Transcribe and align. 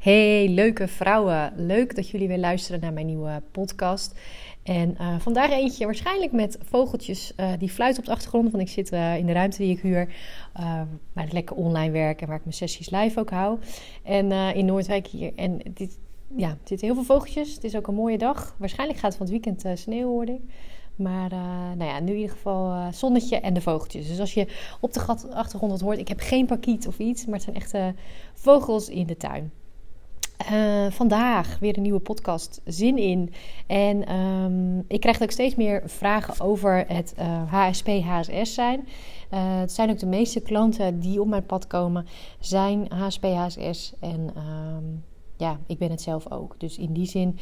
Hey, 0.00 0.48
leuke 0.48 0.88
vrouwen. 0.88 1.52
Leuk 1.56 1.94
dat 1.94 2.08
jullie 2.08 2.28
weer 2.28 2.38
luisteren 2.38 2.80
naar 2.80 2.92
mijn 2.92 3.06
nieuwe 3.06 3.42
podcast. 3.52 4.18
En 4.62 4.96
uh, 5.00 5.18
vandaag 5.18 5.50
eentje 5.50 5.84
waarschijnlijk 5.84 6.32
met 6.32 6.58
vogeltjes 6.62 7.32
uh, 7.36 7.52
die 7.58 7.68
fluiten 7.68 8.00
op 8.00 8.06
de 8.06 8.14
achtergrond. 8.14 8.50
Want 8.50 8.62
ik 8.62 8.68
zit 8.68 8.92
uh, 8.92 9.16
in 9.16 9.26
de 9.26 9.32
ruimte 9.32 9.58
die 9.58 9.70
ik 9.70 9.80
huur. 9.80 10.14
waar 11.12 11.24
ik 11.24 11.32
lekker 11.32 11.56
online 11.56 11.90
werk 11.90 12.20
en 12.20 12.26
waar 12.26 12.36
ik 12.36 12.44
mijn 12.44 12.56
sessies 12.56 12.90
live 12.90 13.20
ook 13.20 13.30
hou. 13.30 13.58
En 14.02 14.32
in 14.32 14.64
Noordwijk 14.64 15.06
hier. 15.06 15.32
En 15.36 15.60
dit, 15.74 15.98
ja, 16.36 16.48
er 16.48 16.56
zitten 16.64 16.86
heel 16.86 16.96
veel 16.96 17.14
vogeltjes. 17.16 17.54
Het 17.54 17.64
is 17.64 17.76
ook 17.76 17.86
een 17.86 17.94
mooie 17.94 18.18
dag. 18.18 18.54
Waarschijnlijk 18.58 18.98
gaat 18.98 19.16
het 19.16 19.18
van 19.18 19.34
het 19.34 19.44
weekend 19.44 19.78
sneeuw 19.80 20.08
worden. 20.08 20.50
Maar 20.96 21.30
nou 21.76 21.84
ja, 21.84 22.00
nu 22.00 22.10
in 22.10 22.16
ieder 22.16 22.30
geval 22.30 22.92
zonnetje 22.92 23.40
en 23.40 23.54
de 23.54 23.60
vogeltjes. 23.60 24.08
Dus 24.08 24.20
als 24.20 24.34
je 24.34 24.46
op 24.80 24.92
de 24.92 25.00
achtergrond 25.32 25.72
wat 25.72 25.80
hoort, 25.80 25.98
ik 25.98 26.08
heb 26.08 26.20
geen 26.20 26.46
parkiet 26.46 26.86
of 26.86 26.98
iets, 26.98 27.24
maar 27.24 27.34
het 27.34 27.42
zijn 27.42 27.56
echte 27.56 27.94
vogels 28.34 28.88
in 28.88 29.06
de 29.06 29.16
tuin. 29.16 29.52
Uh, 30.52 30.90
vandaag 30.90 31.58
weer 31.58 31.76
een 31.76 31.82
nieuwe 31.82 32.00
podcast. 32.00 32.60
Zin 32.64 32.98
in. 32.98 33.32
En 33.66 34.14
um, 34.14 34.84
ik 34.88 35.00
krijg 35.00 35.22
ook 35.22 35.30
steeds 35.30 35.54
meer 35.54 35.82
vragen 35.86 36.44
over 36.44 36.84
het 36.88 37.14
uh, 37.18 37.40
eh, 37.40 37.52
HSP, 37.52 37.86
HSS 37.86 38.54
zijn. 38.54 38.80
Uh, 38.80 39.58
het 39.58 39.72
zijn 39.72 39.90
ook 39.90 39.98
de 39.98 40.06
meeste 40.06 40.40
klanten 40.40 41.00
die 41.00 41.20
op 41.20 41.26
mijn 41.26 41.46
pad 41.46 41.66
komen, 41.66 42.06
zijn 42.38 42.92
HSP, 42.92 43.24
HSS. 43.24 43.92
En 44.00 44.30
um, 44.36 45.04
ja, 45.36 45.58
ik 45.66 45.78
ben 45.78 45.90
het 45.90 46.02
zelf 46.02 46.30
ook. 46.30 46.54
Dus 46.58 46.78
in 46.78 46.92
die 46.92 47.06
zin 47.06 47.38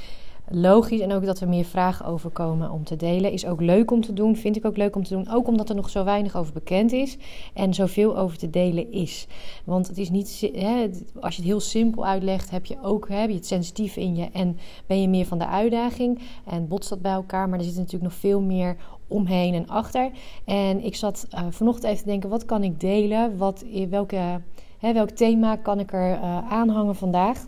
logisch. 0.51 1.01
En 1.01 1.13
ook 1.13 1.25
dat 1.25 1.41
er 1.41 1.49
meer 1.49 1.65
vragen 1.65 2.07
over 2.07 2.31
komen 2.31 2.71
om 2.71 2.85
te 2.85 2.97
delen. 2.97 3.33
Is 3.33 3.47
ook 3.47 3.61
leuk 3.61 3.91
om 3.91 4.01
te 4.01 4.13
doen. 4.13 4.37
Vind 4.37 4.57
ik 4.57 4.65
ook 4.65 4.77
leuk 4.77 4.97
om 4.97 5.03
te 5.03 5.15
doen. 5.15 5.31
Ook 5.31 5.49
omdat 5.49 5.69
er 5.69 5.75
nog 5.75 5.91
zo 5.91 6.05
weinig 6.05 6.37
over 6.37 6.53
bekend 6.53 6.93
is. 6.93 7.17
En 7.55 7.75
zoveel 7.75 8.19
over 8.19 8.39
te 8.39 8.51
delen 8.51 8.93
is. 8.93 9.27
Want 9.65 9.89
het 9.89 9.99
is 9.99 10.11
niet. 10.11 10.51
Hè, 10.55 10.89
als 11.21 11.35
je 11.35 11.41
het 11.41 11.51
heel 11.51 11.61
simpel 11.61 12.07
uitlegt, 12.07 12.51
heb 12.51 12.67
je 12.67 12.77
ook 12.83 13.09
heb 13.09 13.29
je 13.29 13.35
het 13.35 13.47
sensitief 13.47 13.97
in 13.97 14.17
je. 14.17 14.29
En 14.33 14.59
ben 14.87 15.01
je 15.01 15.09
meer 15.09 15.27
van 15.27 15.39
de 15.39 15.47
uitdaging. 15.47 16.19
En 16.45 16.69
botst 16.69 16.89
dat 16.89 17.03
bij 17.03 17.13
elkaar. 17.13 17.49
Maar 17.49 17.59
er 17.59 17.65
zit 17.65 17.77
natuurlijk 17.77 18.11
nog 18.11 18.21
veel 18.21 18.41
meer 18.41 18.77
omheen 19.09 19.55
en 19.55 19.69
achter. 19.69 20.11
En 20.45 20.85
ik 20.85 20.97
zat 20.97 21.27
uh, 21.35 21.41
vanochtend 21.51 21.85
even 21.87 22.05
te 22.05 22.11
denken: 22.11 22.31
wat 22.31 22.45
kan 22.45 22.63
ik 22.63 22.81
delen? 22.81 23.37
Wat, 23.37 23.65
welke, 23.91 24.41
hè, 24.79 24.93
welk 24.93 25.11
thema 25.11 25.57
kan 25.57 25.79
ik 25.79 25.93
er 25.93 26.11
uh, 26.11 26.53
aanhangen 26.53 26.97
vandaag? 26.97 27.47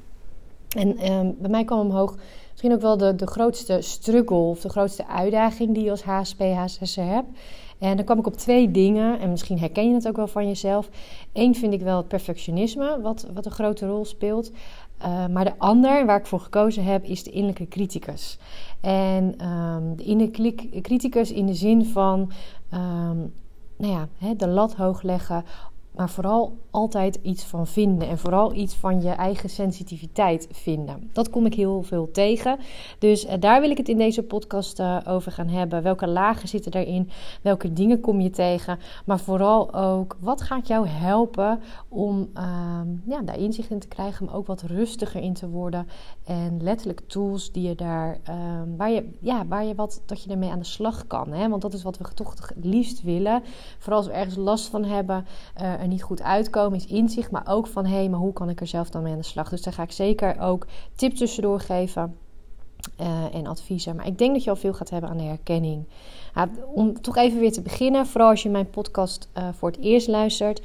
En 0.77 0.89
uh, 0.89 1.21
bij 1.39 1.51
mij 1.51 1.65
kwam 1.65 1.79
omhoog 1.79 2.17
misschien 2.63 2.89
ook 2.89 2.99
wel 2.99 3.11
de, 3.11 3.17
de 3.17 3.27
grootste 3.27 3.81
struggle 3.81 4.37
of 4.37 4.61
de 4.61 4.69
grootste 4.69 5.07
uitdaging 5.07 5.75
die 5.75 5.85
je 5.85 5.91
als 5.91 6.03
HSP, 6.03 6.39
hebt. 6.95 7.29
En 7.79 7.97
dan 7.97 8.05
kwam 8.05 8.19
ik 8.19 8.27
op 8.27 8.37
twee 8.37 8.71
dingen, 8.71 9.21
en 9.21 9.31
misschien 9.31 9.59
herken 9.59 9.89
je 9.89 9.95
het 9.95 10.09
ook 10.09 10.17
wel 10.17 10.27
van 10.27 10.47
jezelf. 10.47 10.89
Eén 11.33 11.55
vind 11.55 11.73
ik 11.73 11.81
wel 11.81 11.97
het 11.97 12.09
perfectionisme, 12.09 13.01
wat, 13.01 13.27
wat 13.35 13.47
een 13.47 13.53
grote 13.53 13.87
rol 13.87 14.05
speelt. 14.05 14.51
Uh, 15.03 15.27
maar 15.27 15.45
de 15.45 15.59
ander, 15.59 16.07
waar 16.07 16.19
ik 16.19 16.27
voor 16.27 16.41
gekozen 16.41 16.85
heb, 16.85 17.05
is 17.05 17.23
de 17.23 17.31
innerlijke 17.31 17.69
criticus. 17.69 18.39
En 18.81 19.47
um, 19.47 19.97
de 19.97 20.03
innerlijke 20.03 20.81
criticus 20.81 21.33
in 21.33 21.47
de 21.47 21.55
zin 21.55 21.87
van 21.87 22.33
um, 22.75 23.33
nou 23.77 23.93
ja, 24.19 24.35
de 24.35 24.49
lat 24.49 24.75
hoog 24.75 25.03
leggen 25.03 25.45
maar 26.01 26.11
vooral 26.11 26.59
altijd 26.71 27.19
iets 27.23 27.45
van 27.45 27.67
vinden. 27.67 28.09
En 28.09 28.19
vooral 28.19 28.55
iets 28.55 28.75
van 28.75 29.01
je 29.01 29.09
eigen 29.09 29.51
sensitiviteit 29.51 30.49
vinden. 30.51 31.11
Dat 31.13 31.31
kom 31.31 31.47
ik 31.47 31.55
heel 31.55 31.83
veel 31.83 32.11
tegen. 32.13 32.59
Dus 32.99 33.27
uh, 33.27 33.33
daar 33.41 33.61
wil 33.61 33.71
ik 33.71 33.77
het 33.77 33.89
in 33.89 33.99
deze 33.99 34.23
podcast 34.23 34.81
uh, 34.81 34.99
over 35.07 35.33
gaan 35.33 35.49
hebben. 35.49 35.83
Welke 35.83 36.07
lagen 36.07 36.49
zitten 36.49 36.73
erin? 36.73 37.11
Welke 37.43 37.73
dingen 37.73 38.01
kom 38.01 38.21
je 38.21 38.31
tegen? 38.31 38.79
Maar 39.05 39.21
vooral 39.21 39.75
ook, 39.75 40.17
wat 40.21 40.43
gaat 40.43 40.67
jou 40.67 40.87
helpen 40.87 41.61
om 41.89 42.29
uh, 42.37 42.81
ja, 43.05 43.23
daar 43.23 43.39
inzicht 43.39 43.71
in 43.71 43.79
te 43.79 43.89
krijgen. 43.89 44.27
Maar 44.27 44.35
ook 44.35 44.47
wat 44.47 44.63
rustiger 44.63 45.23
in 45.23 45.35
te 45.35 45.49
worden. 45.49 45.89
En 46.25 46.63
letterlijk 46.63 47.01
tools 47.07 47.53
die 47.53 47.69
je 47.69 47.75
daar, 47.75 48.19
ehm, 48.25 48.77
waar, 48.77 48.91
je, 48.91 49.09
ja, 49.21 49.47
waar 49.47 49.65
je 49.65 49.75
wat, 49.75 50.03
dat 50.07 50.23
je 50.23 50.31
ermee 50.31 50.51
aan 50.51 50.59
de 50.59 50.65
slag 50.65 51.07
kan. 51.07 51.33
Hè? 51.33 51.49
Want 51.49 51.63
dat 51.63 51.73
is 51.73 51.83
wat 51.83 51.99
we 51.99 52.15
toch 52.15 52.31
het 52.31 52.65
liefst 52.65 53.03
willen. 53.03 53.43
Vooral 53.79 53.99
als 53.99 54.07
we 54.07 54.13
ergens 54.13 54.37
last 54.37 54.69
van 54.69 54.85
hebben 54.85 55.27
eh, 55.55 55.83
niet 55.91 56.03
goed 56.03 56.23
uitkomen, 56.23 56.79
is 56.79 56.87
inzicht. 56.87 57.31
Maar 57.31 57.47
ook 57.47 57.67
van 57.67 57.87
hé, 57.87 57.95
hey, 57.95 58.09
maar 58.09 58.21
hoe 58.21 58.33
kan 58.33 58.49
ik 58.49 58.61
er 58.61 58.67
zelf 58.67 58.91
dan 58.91 59.03
mee 59.03 59.13
aan 59.13 59.19
de 59.19 59.25
slag? 59.25 59.49
Dus 59.49 59.63
daar 59.63 59.73
ga 59.73 59.83
ik 59.83 59.93
zeker 59.93 60.41
ook 60.41 60.67
tips 60.95 61.19
tussendoor 61.19 61.61
geven. 61.61 62.17
Uh, 63.01 63.35
en 63.35 63.47
adviezen. 63.47 63.97
Maar 63.97 64.07
ik 64.07 64.19
denk 64.19 64.33
dat 64.35 64.45
je 64.45 64.51
al 64.51 64.57
veel 64.57 64.73
gaat 64.73 64.91
hebben 64.91 65.11
aan 65.11 65.17
de 65.17 65.23
herkenning. 65.23 65.85
om 66.75 67.01
toch 67.01 67.17
even 67.17 67.41
weer 67.41 67.53
te 67.53 67.63
beginnen, 67.63 68.07
vooral 68.07 68.31
als 68.31 68.43
je 68.43 68.49
mijn 68.49 68.71
podcast 68.71 69.29
uh, 69.39 69.49
voor 69.53 69.71
het 69.71 69.81
eerst 69.81 70.09
luistert. 70.09 70.63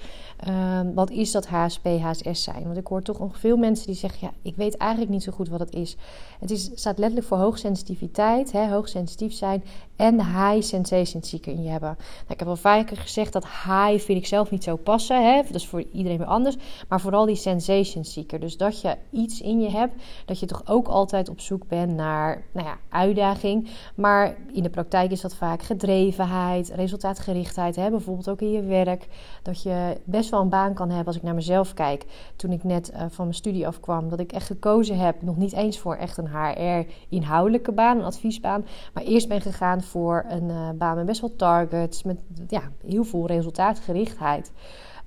Uh, 0.47 0.79
wat 0.93 1.09
is 1.09 1.31
dat 1.31 1.47
HSP, 1.47 1.85
HSS 1.85 2.43
zijn? 2.43 2.63
Want 2.63 2.77
ik 2.77 2.87
hoor 2.87 3.01
toch 3.01 3.19
nog 3.19 3.39
veel 3.39 3.57
mensen 3.57 3.85
die 3.85 3.95
zeggen: 3.95 4.19
ja, 4.21 4.33
ik 4.41 4.55
weet 4.55 4.77
eigenlijk 4.77 5.11
niet 5.11 5.23
zo 5.23 5.31
goed 5.31 5.49
wat 5.49 5.59
het 5.59 5.73
is. 5.73 5.95
Het 6.39 6.51
is, 6.51 6.71
staat 6.73 6.97
letterlijk 6.97 7.27
voor 7.27 7.37
hoogsensitiviteit, 7.37 8.51
hè, 8.51 8.67
hoogsensitief 8.67 9.33
zijn 9.33 9.63
en 9.95 10.25
high 10.25 10.61
sensation 10.61 11.23
seeker 11.23 11.53
in 11.53 11.63
je 11.63 11.69
hebben. 11.69 11.95
Nou, 11.97 12.33
ik 12.33 12.39
heb 12.39 12.47
al 12.47 12.55
vaker 12.55 12.97
gezegd 12.97 13.33
dat 13.33 13.43
high 13.43 14.05
vind 14.05 14.19
ik 14.19 14.25
zelf 14.25 14.51
niet 14.51 14.63
zo 14.63 14.75
passen. 14.75 15.23
Hè? 15.23 15.41
Dat 15.41 15.55
is 15.55 15.67
voor 15.67 15.83
iedereen 15.91 16.17
weer 16.17 16.27
anders. 16.27 16.55
Maar 16.87 17.01
vooral 17.01 17.25
die 17.25 17.35
sensation 17.35 18.03
seeker. 18.03 18.39
Dus 18.39 18.57
dat 18.57 18.81
je 18.81 18.97
iets 19.11 19.41
in 19.41 19.61
je 19.61 19.69
hebt, 19.69 20.03
dat 20.25 20.39
je 20.39 20.45
toch 20.45 20.61
ook 20.67 20.87
altijd 20.87 21.29
op 21.29 21.39
zoek 21.39 21.67
bent 21.67 21.95
naar 21.95 22.43
nou 22.51 22.67
ja, 22.67 22.77
uitdaging. 22.89 23.69
Maar 23.95 24.35
in 24.51 24.63
de 24.63 24.69
praktijk 24.69 25.11
is 25.11 25.21
dat 25.21 25.35
vaak 25.35 25.61
gedrevenheid, 25.61 26.69
resultaatgerichtheid. 26.69 27.75
Hè? 27.75 27.89
Bijvoorbeeld 27.89 28.29
ook 28.29 28.41
in 28.41 28.51
je 28.51 28.63
werk. 28.63 29.07
Dat 29.41 29.63
je 29.63 29.97
best 30.03 30.24
wel 30.29 30.41
een 30.41 30.49
baan 30.49 30.73
kan 30.73 30.87
hebben 30.87 31.07
als 31.07 31.15
ik 31.15 31.23
naar 31.23 31.33
mezelf 31.33 31.73
kijk. 31.73 32.05
Toen 32.35 32.51
ik 32.51 32.63
net 32.63 32.91
uh, 32.93 32.99
van 32.99 33.25
mijn 33.25 33.33
studie 33.33 33.67
afkwam, 33.67 34.09
dat 34.09 34.19
ik 34.19 34.31
echt 34.31 34.45
gekozen 34.45 34.97
heb, 34.97 35.21
nog 35.21 35.37
niet 35.37 35.53
eens 35.53 35.79
voor 35.79 35.95
echt 35.95 36.17
een 36.17 36.29
HR-inhoudelijke 36.29 37.71
baan, 37.71 37.97
een 37.97 38.03
adviesbaan. 38.03 38.65
Maar 38.93 39.03
eerst 39.03 39.27
ben 39.27 39.41
gegaan 39.41 39.81
voor 39.81 40.25
een 40.29 40.49
uh, 40.49 40.69
baan 40.77 40.95
met 40.95 41.05
best 41.05 41.21
wel 41.21 41.35
targets, 41.35 42.03
met 42.03 42.19
ja, 42.47 42.61
heel 42.85 43.03
veel 43.03 43.27
resultaatgerichtheid. 43.27 44.51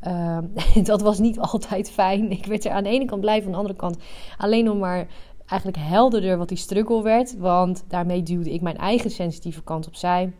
Uh, 0.06 0.38
dat 0.82 1.02
was 1.02 1.18
niet 1.18 1.38
altijd 1.38 1.90
fijn. 1.90 2.30
Ik 2.30 2.46
werd 2.46 2.64
er 2.64 2.72
aan 2.72 2.82
de 2.82 2.90
ene 2.90 3.04
kant 3.04 3.20
blij, 3.20 3.42
van 3.42 3.50
de 3.50 3.58
andere 3.58 3.76
kant 3.76 3.96
alleen 4.36 4.64
nog 4.64 4.78
maar 4.78 5.06
eigenlijk 5.46 5.82
helderder 5.82 6.38
wat 6.38 6.48
die 6.48 6.58
struggle 6.58 7.02
werd. 7.02 7.36
Want 7.38 7.84
daarmee 7.88 8.22
duwde 8.22 8.52
ik 8.52 8.60
mijn 8.60 8.76
eigen 8.76 9.10
sensitieve 9.10 9.62
kant 9.62 9.86
opzij. 9.86 10.32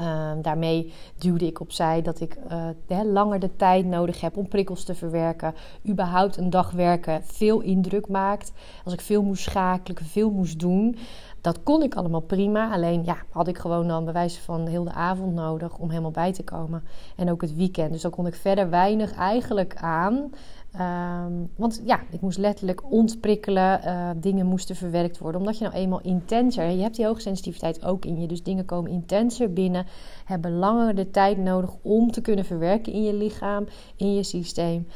Uh, 0.00 0.30
daarmee 0.42 0.92
duwde 1.18 1.46
ik 1.46 1.60
opzij 1.60 2.02
dat 2.02 2.20
ik 2.20 2.36
uh, 2.88 3.00
langer 3.04 3.40
de 3.40 3.56
tijd 3.56 3.86
nodig 3.86 4.20
heb 4.20 4.36
om 4.36 4.48
prikkels 4.48 4.84
te 4.84 4.94
verwerken. 4.94 5.54
Überhaupt 5.88 6.36
een 6.36 6.50
dag 6.50 6.70
werken 6.70 7.22
veel 7.24 7.60
indruk 7.60 8.08
maakt. 8.08 8.52
Als 8.84 8.92
ik 8.92 9.00
veel 9.00 9.22
moest 9.22 9.42
schakelen, 9.42 10.04
veel 10.04 10.30
moest 10.30 10.58
doen. 10.58 10.96
Dat 11.40 11.62
kon 11.62 11.82
ik 11.82 11.94
allemaal 11.94 12.20
prima. 12.20 12.72
Alleen 12.72 13.04
ja, 13.04 13.16
had 13.30 13.48
ik 13.48 13.58
gewoon 13.58 13.88
dan 13.88 14.12
wijze 14.12 14.40
van 14.40 14.66
heel 14.66 14.84
de 14.84 14.92
avond 14.92 15.34
nodig 15.34 15.78
om 15.78 15.88
helemaal 15.90 16.10
bij 16.10 16.32
te 16.32 16.44
komen. 16.44 16.84
En 17.16 17.30
ook 17.30 17.40
het 17.40 17.54
weekend. 17.54 17.92
Dus 17.92 18.02
dan 18.02 18.10
kon 18.10 18.26
ik 18.26 18.34
verder 18.34 18.70
weinig 18.70 19.14
eigenlijk 19.14 19.76
aan. 19.76 20.30
Um, 20.74 21.50
want 21.56 21.82
ja, 21.84 22.00
ik 22.10 22.20
moest 22.20 22.38
letterlijk 22.38 22.92
ontprikkelen. 22.92 23.80
Uh, 23.84 24.10
dingen 24.16 24.46
moesten 24.46 24.76
verwerkt 24.76 25.18
worden. 25.18 25.40
Omdat 25.40 25.58
je 25.58 25.64
nou 25.64 25.76
eenmaal 25.76 26.00
intenser... 26.00 26.70
Je 26.70 26.82
hebt 26.82 26.96
die 26.96 27.06
hoogsensitiviteit 27.06 27.84
ook 27.84 28.04
in 28.04 28.20
je. 28.20 28.26
Dus 28.26 28.42
dingen 28.42 28.64
komen 28.64 28.90
intenser 28.90 29.52
binnen. 29.52 29.86
Hebben 30.24 30.52
langer 30.52 30.94
de 30.94 31.10
tijd 31.10 31.38
nodig 31.38 31.70
om 31.82 32.10
te 32.10 32.20
kunnen 32.20 32.44
verwerken 32.44 32.92
in 32.92 33.02
je 33.02 33.14
lichaam. 33.14 33.66
In 33.96 34.14
je 34.14 34.22
systeem. 34.22 34.86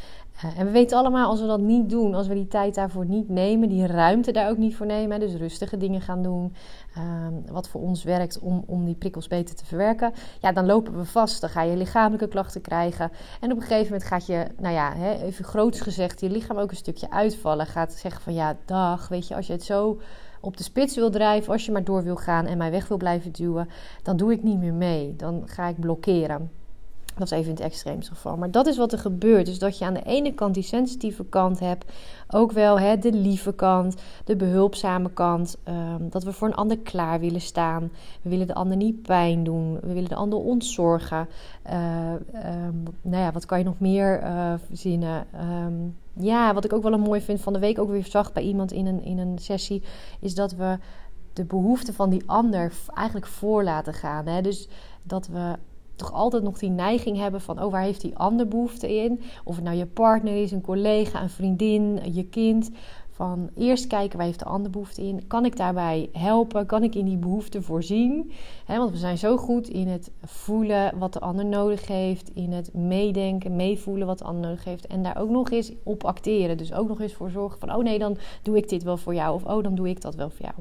En 0.57 0.67
we 0.67 0.73
weten 0.73 0.99
allemaal, 0.99 1.31
als 1.31 1.41
we 1.41 1.47
dat 1.47 1.61
niet 1.61 1.91
doen, 1.91 2.15
als 2.15 2.27
we 2.27 2.35
die 2.35 2.49
tijd 2.49 2.75
daarvoor 2.75 3.07
niet 3.07 3.29
nemen, 3.29 3.69
die 3.69 3.87
ruimte 3.87 4.33
daar 4.33 4.51
ook 4.51 4.57
niet 4.57 4.77
voor 4.77 4.87
nemen, 4.87 5.21
dus 5.21 5.35
rustige 5.35 5.77
dingen 5.77 6.01
gaan 6.01 6.23
doen, 6.23 6.55
uh, 6.99 7.05
wat 7.53 7.69
voor 7.69 7.81
ons 7.81 8.05
werkt 8.05 8.39
om, 8.39 8.65
om 8.67 8.85
die 8.85 8.95
prikkels 8.95 9.29
beter 9.29 9.55
te 9.55 9.65
verwerken, 9.65 10.13
ja, 10.41 10.53
dan 10.53 10.67
lopen 10.67 10.97
we 10.97 11.05
vast. 11.05 11.41
Dan 11.41 11.51
ga 11.51 11.63
je 11.63 11.77
lichamelijke 11.77 12.29
klachten 12.29 12.61
krijgen. 12.61 13.11
En 13.41 13.51
op 13.51 13.57
een 13.57 13.63
gegeven 13.63 13.93
moment 13.93 14.05
gaat 14.05 14.27
je, 14.27 14.47
nou 14.59 14.75
ja, 14.75 14.95
even 15.23 15.45
groots 15.45 15.81
gezegd, 15.81 16.21
je 16.21 16.31
lichaam 16.31 16.59
ook 16.59 16.71
een 16.71 16.77
stukje 16.77 17.11
uitvallen. 17.11 17.67
Gaat 17.67 17.93
zeggen 17.93 18.23
van 18.23 18.35
ja, 18.35 18.57
dag, 18.65 19.09
weet 19.09 19.29
je, 19.29 19.37
als 19.37 19.47
je 19.47 19.53
het 19.53 19.65
zo 19.65 20.01
op 20.41 20.57
de 20.57 20.63
spits 20.63 20.97
wil 20.97 21.11
drijven, 21.11 21.53
als 21.53 21.67
je 21.67 21.73
maar 21.73 21.85
door 21.85 22.03
wil 22.03 22.17
gaan 22.17 22.47
en 22.47 22.59
mij 22.59 22.71
weg 22.71 22.89
wil 22.89 22.97
blijven 22.97 23.33
duwen, 23.33 23.69
dan 24.03 24.17
doe 24.17 24.33
ik 24.33 24.43
niet 24.43 24.59
meer 24.59 24.75
mee. 24.75 25.17
Dan 25.17 25.43
ga 25.47 25.67
ik 25.67 25.81
blokkeren. 25.81 26.64
Dat 27.17 27.23
is 27.27 27.31
even 27.31 27.51
in 27.51 27.57
het 27.57 27.65
extreemste 27.65 28.15
geval. 28.15 28.37
Maar 28.37 28.51
dat 28.51 28.67
is 28.67 28.77
wat 28.77 28.93
er 28.93 28.99
gebeurt. 28.99 29.47
Dus 29.47 29.59
dat 29.59 29.79
je 29.79 29.85
aan 29.85 29.95
de 29.95 30.03
ene 30.03 30.35
kant 30.35 30.55
die 30.55 30.63
sensitieve 30.63 31.25
kant 31.25 31.61
hebt. 31.61 31.93
Ook 32.29 32.53
wel 32.53 32.81
hè, 32.81 32.99
de 32.99 33.13
lieve 33.13 33.53
kant, 33.53 33.95
de 34.25 34.37
behulpzame 34.37 35.11
kant. 35.11 35.57
Um, 35.69 36.11
dat 36.11 36.25
we 36.25 36.33
voor 36.33 36.49
een 36.49 36.55
ander 36.55 36.79
klaar 36.79 37.21
willen 37.21 37.41
staan. 37.41 37.91
We 38.23 38.31
willen 38.31 38.47
de 38.47 38.55
ander 38.55 38.77
niet 38.77 39.03
pijn 39.03 39.45
doen. 39.45 39.79
We 39.81 39.93
willen 39.93 40.09
de 40.09 40.15
ander 40.15 40.39
ontzorgen. 40.39 41.29
Uh, 41.67 41.73
nou 43.03 43.23
ja, 43.23 43.33
wat 43.33 43.47
kan 43.47 43.59
je 43.59 43.65
nog 43.65 43.79
meer 43.79 44.23
uh, 44.23 44.53
ja, 46.17 46.55
wat 46.55 46.65
ik 46.65 46.73
ook 46.73 46.83
wel 46.83 46.93
een 46.93 47.01
mooi 47.01 47.21
vind 47.21 47.41
van 47.41 47.53
de 47.53 47.59
week 47.59 47.79
ook 47.79 47.91
weer 47.91 48.07
zag 48.07 48.33
bij 48.33 48.43
iemand 48.43 48.73
in 48.73 48.87
een, 48.87 49.03
in 49.03 49.19
een 49.19 49.39
sessie. 49.39 49.83
Is 50.21 50.35
dat 50.35 50.53
we 50.53 50.79
de 51.33 51.45
behoeften 51.45 51.95
van 51.95 52.11
die 52.11 52.23
ander 52.27 52.73
eigenlijk 52.95 53.27
voor 53.27 53.65
laten 53.65 53.95
gaan. 53.95 54.27
Hè? 54.27 54.43
Dus 54.43 54.69
dat 55.03 55.27
we 55.27 55.57
toch 55.97 56.13
altijd 56.13 56.43
nog 56.43 56.59
die 56.59 56.71
neiging 56.71 57.17
hebben 57.17 57.41
van, 57.41 57.63
oh, 57.63 57.71
waar 57.71 57.83
heeft 57.83 58.01
die 58.01 58.17
ander 58.17 58.49
behoefte 58.49 58.97
in? 58.97 59.21
Of 59.45 59.55
het 59.55 59.65
nou 59.65 59.77
je 59.77 59.87
partner 59.87 60.43
is, 60.43 60.53
een 60.53 60.61
collega, 60.61 61.23
een 61.23 61.31
vriendin, 61.31 62.01
je 62.13 62.25
kind. 62.25 62.71
Van 63.15 63.51
eerst 63.57 63.87
kijken 63.87 64.17
waar 64.17 64.27
heeft 64.27 64.39
de 64.39 64.45
ander 64.45 64.71
behoefte 64.71 65.03
in. 65.03 65.27
Kan 65.27 65.45
ik 65.45 65.57
daarbij 65.57 66.09
helpen? 66.13 66.67
Kan 66.67 66.83
ik 66.83 66.95
in 66.95 67.05
die 67.05 67.17
behoefte 67.17 67.63
voorzien? 67.63 68.33
want 68.67 68.91
we 68.91 68.97
zijn 68.97 69.19
zo 69.19 69.37
goed 69.37 69.69
in 69.69 69.89
het 69.89 70.11
voelen 70.23 70.99
wat 70.99 71.13
de 71.13 71.21
ander 71.21 71.45
nodig 71.45 71.87
heeft. 71.87 72.31
In 72.35 72.53
het 72.53 72.75
meedenken, 72.75 73.57
meevoelen 73.57 74.07
wat 74.07 74.19
de 74.19 74.25
ander 74.25 74.43
nodig 74.43 74.65
heeft. 74.65 74.87
En 74.87 75.03
daar 75.03 75.17
ook 75.19 75.31
nog 75.31 75.51
eens 75.51 75.73
op 75.83 76.05
acteren. 76.05 76.57
Dus 76.57 76.73
ook 76.73 76.89
nog 76.89 77.01
eens 77.01 77.13
voor 77.13 77.31
zorgen 77.31 77.59
van: 77.59 77.75
oh 77.75 77.83
nee, 77.83 77.99
dan 77.99 78.17
doe 78.43 78.57
ik 78.57 78.69
dit 78.69 78.83
wel 78.83 78.97
voor 78.97 79.15
jou. 79.15 79.35
Of 79.35 79.45
oh, 79.45 79.63
dan 79.63 79.75
doe 79.75 79.89
ik 79.89 80.01
dat 80.01 80.15
wel 80.15 80.31
voor 80.31 80.47
jou. 80.47 80.55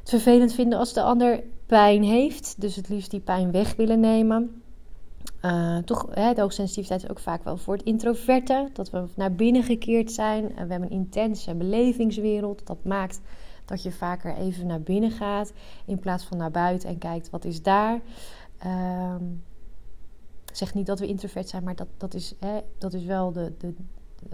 Het 0.00 0.08
vervelend 0.08 0.52
vinden 0.52 0.78
als 0.78 0.92
de 0.92 1.02
ander 1.02 1.42
pijn 1.70 2.02
heeft. 2.02 2.60
Dus 2.60 2.76
het 2.76 2.88
liefst 2.88 3.10
die 3.10 3.20
pijn 3.20 3.50
weg 3.50 3.76
willen 3.76 4.00
nemen. 4.00 4.62
Uh, 5.42 5.78
toch, 5.78 6.06
hè, 6.10 6.34
de 6.34 6.40
hoogsensitiviteit 6.40 7.02
is 7.02 7.10
ook 7.10 7.18
vaak 7.18 7.44
wel 7.44 7.56
voor 7.56 7.74
het 7.74 7.82
introverte. 7.82 8.68
Dat 8.72 8.90
we 8.90 9.04
naar 9.16 9.34
binnen 9.34 9.62
gekeerd 9.62 10.12
zijn. 10.12 10.44
Uh, 10.44 10.50
we 10.50 10.56
hebben 10.56 10.82
een 10.82 10.90
intense 10.90 11.54
belevingswereld. 11.54 12.66
Dat 12.66 12.84
maakt 12.84 13.20
dat 13.64 13.82
je 13.82 13.92
vaker 13.92 14.36
even 14.36 14.66
naar 14.66 14.80
binnen 14.80 15.10
gaat. 15.10 15.52
In 15.86 15.98
plaats 15.98 16.24
van 16.24 16.36
naar 16.36 16.50
buiten 16.50 16.88
en 16.88 16.98
kijkt 16.98 17.30
wat 17.30 17.44
is 17.44 17.62
daar. 17.62 18.00
Ik 20.46 20.56
zeg 20.56 20.74
niet 20.74 20.86
dat 20.86 20.98
we 20.98 21.06
introvert 21.06 21.48
zijn, 21.48 21.64
maar 21.64 21.76
dat, 21.76 21.88
dat, 21.96 22.14
is, 22.14 22.34
hè, 22.40 22.60
dat 22.78 22.92
is 22.92 23.04
wel 23.04 23.32
de, 23.32 23.52
de, 23.58 23.74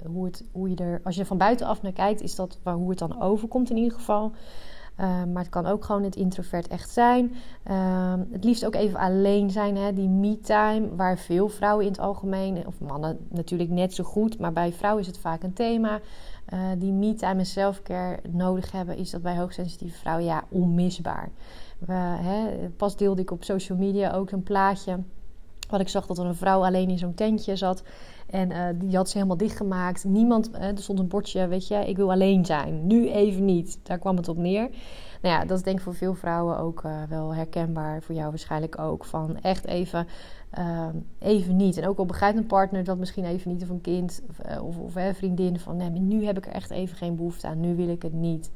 hoe, 0.07 0.25
het, 0.25 0.45
hoe 0.53 0.71
je 0.71 0.77
er... 0.77 1.01
Als 1.05 1.15
je 1.15 1.21
er 1.21 1.27
van 1.27 1.39
buitenaf 1.39 1.83
naar 1.83 1.93
kijkt, 1.93 2.21
is 2.21 2.35
dat 2.35 2.59
waar, 2.63 2.75
hoe 2.75 2.91
het 2.91 2.99
dan 2.99 3.21
overkomt 3.21 3.71
in 3.71 3.77
ieder 3.77 3.99
geval. 3.99 4.33
Uh, 5.01 5.07
maar 5.07 5.43
het 5.43 5.49
kan 5.49 5.67
ook 5.67 5.85
gewoon 5.85 6.03
het 6.03 6.17
introvert 6.17 6.69
echt 6.69 6.91
zijn. 6.91 7.35
Uh, 7.71 8.15
het 8.33 8.45
liefst 8.45 8.67
ook 8.67 8.75
even 8.75 8.99
alleen 8.99 9.51
zijn. 9.51 9.77
Hè? 9.77 9.93
Die 9.93 10.09
me-time, 10.09 10.97
waar 10.97 11.19
veel 11.19 11.49
vrouwen 11.49 11.85
in 11.85 11.91
het 11.91 12.01
algemeen, 12.01 12.67
of 12.67 12.81
mannen 12.81 13.19
natuurlijk 13.29 13.71
net 13.71 13.95
zo 13.95 14.05
goed, 14.05 14.39
maar 14.39 14.53
bij 14.53 14.73
vrouwen 14.73 15.03
is 15.03 15.09
het 15.09 15.19
vaak 15.19 15.43
een 15.43 15.53
thema. 15.53 16.01
Uh, 16.53 16.61
die 16.79 16.93
me-time 16.93 17.39
en 17.39 17.47
self-care 17.47 18.19
nodig 18.31 18.73
hebben, 18.73 18.97
is 18.97 19.11
dat 19.11 19.23
bij 19.23 19.37
hoogsensitieve 19.37 19.99
vrouwen 19.99 20.25
ja 20.25 20.45
onmisbaar. 20.49 21.29
We, 21.79 21.93
hè, 21.93 22.69
pas 22.77 22.97
deelde 22.97 23.23
ik 23.23 23.31
op 23.31 23.45
social 23.45 23.79
media 23.79 24.13
ook 24.13 24.31
een 24.31 24.43
plaatje. 24.43 24.99
Wat 25.71 25.81
ik 25.81 25.89
zag 25.89 26.07
dat 26.07 26.19
er 26.19 26.27
een 26.27 26.35
vrouw 26.35 26.65
alleen 26.65 26.89
in 26.89 26.99
zo'n 26.99 27.15
tentje 27.15 27.57
zat. 27.57 27.83
En 28.27 28.51
uh, 28.51 28.67
die 28.75 28.97
had 28.97 29.09
ze 29.09 29.17
helemaal 29.17 29.37
dichtgemaakt. 29.37 30.05
Niemand, 30.05 30.51
uh, 30.55 30.63
er 30.63 30.79
stond 30.79 30.99
een 30.99 31.09
bordje, 31.09 31.49
weet 31.49 31.69
je, 31.69 31.75
ik 31.75 31.97
wil 31.97 32.11
alleen 32.11 32.45
zijn. 32.45 32.87
Nu 32.87 33.11
even 33.11 33.45
niet. 33.45 33.79
Daar 33.83 33.99
kwam 33.99 34.17
het 34.17 34.29
op 34.29 34.37
neer. 34.37 34.69
Nou 35.23 35.35
ja, 35.35 35.45
dat 35.45 35.57
is 35.57 35.65
denk 35.65 35.77
ik 35.77 35.83
voor 35.83 35.95
veel 35.95 36.15
vrouwen 36.15 36.59
ook 36.59 36.83
uh, 36.83 37.03
wel 37.09 37.35
herkenbaar. 37.35 38.03
Voor 38.03 38.15
jou 38.15 38.29
waarschijnlijk 38.29 38.79
ook. 38.79 39.05
Van 39.05 39.41
echt 39.41 39.67
even, 39.67 40.07
even 41.19 41.57
niet. 41.57 41.77
En 41.77 41.89
ook 41.89 41.99
al 41.99 42.07
begrijpt 42.07 42.39
een 42.39 42.47
partner 42.47 42.85
dat 42.85 42.99
misschien 42.99 43.25
even 43.25 43.51
niet. 43.51 43.63
Of 43.63 43.69
een 43.69 43.81
kind 43.81 44.23
of, 44.29 44.61
of, 44.61 44.79
of 44.79 45.17
vriendin. 45.17 45.59
Van 45.59 45.77
nee, 45.77 45.91
nu 45.91 46.25
heb 46.25 46.37
ik 46.37 46.47
er 46.47 46.53
echt 46.53 46.71
even 46.71 46.97
geen 46.97 47.17
behoefte 47.17 47.47
aan. 47.47 47.61
Nu 47.61 47.77
wil 47.77 47.89
ik 47.89 48.03
het 48.03 48.13
niet 48.13 48.51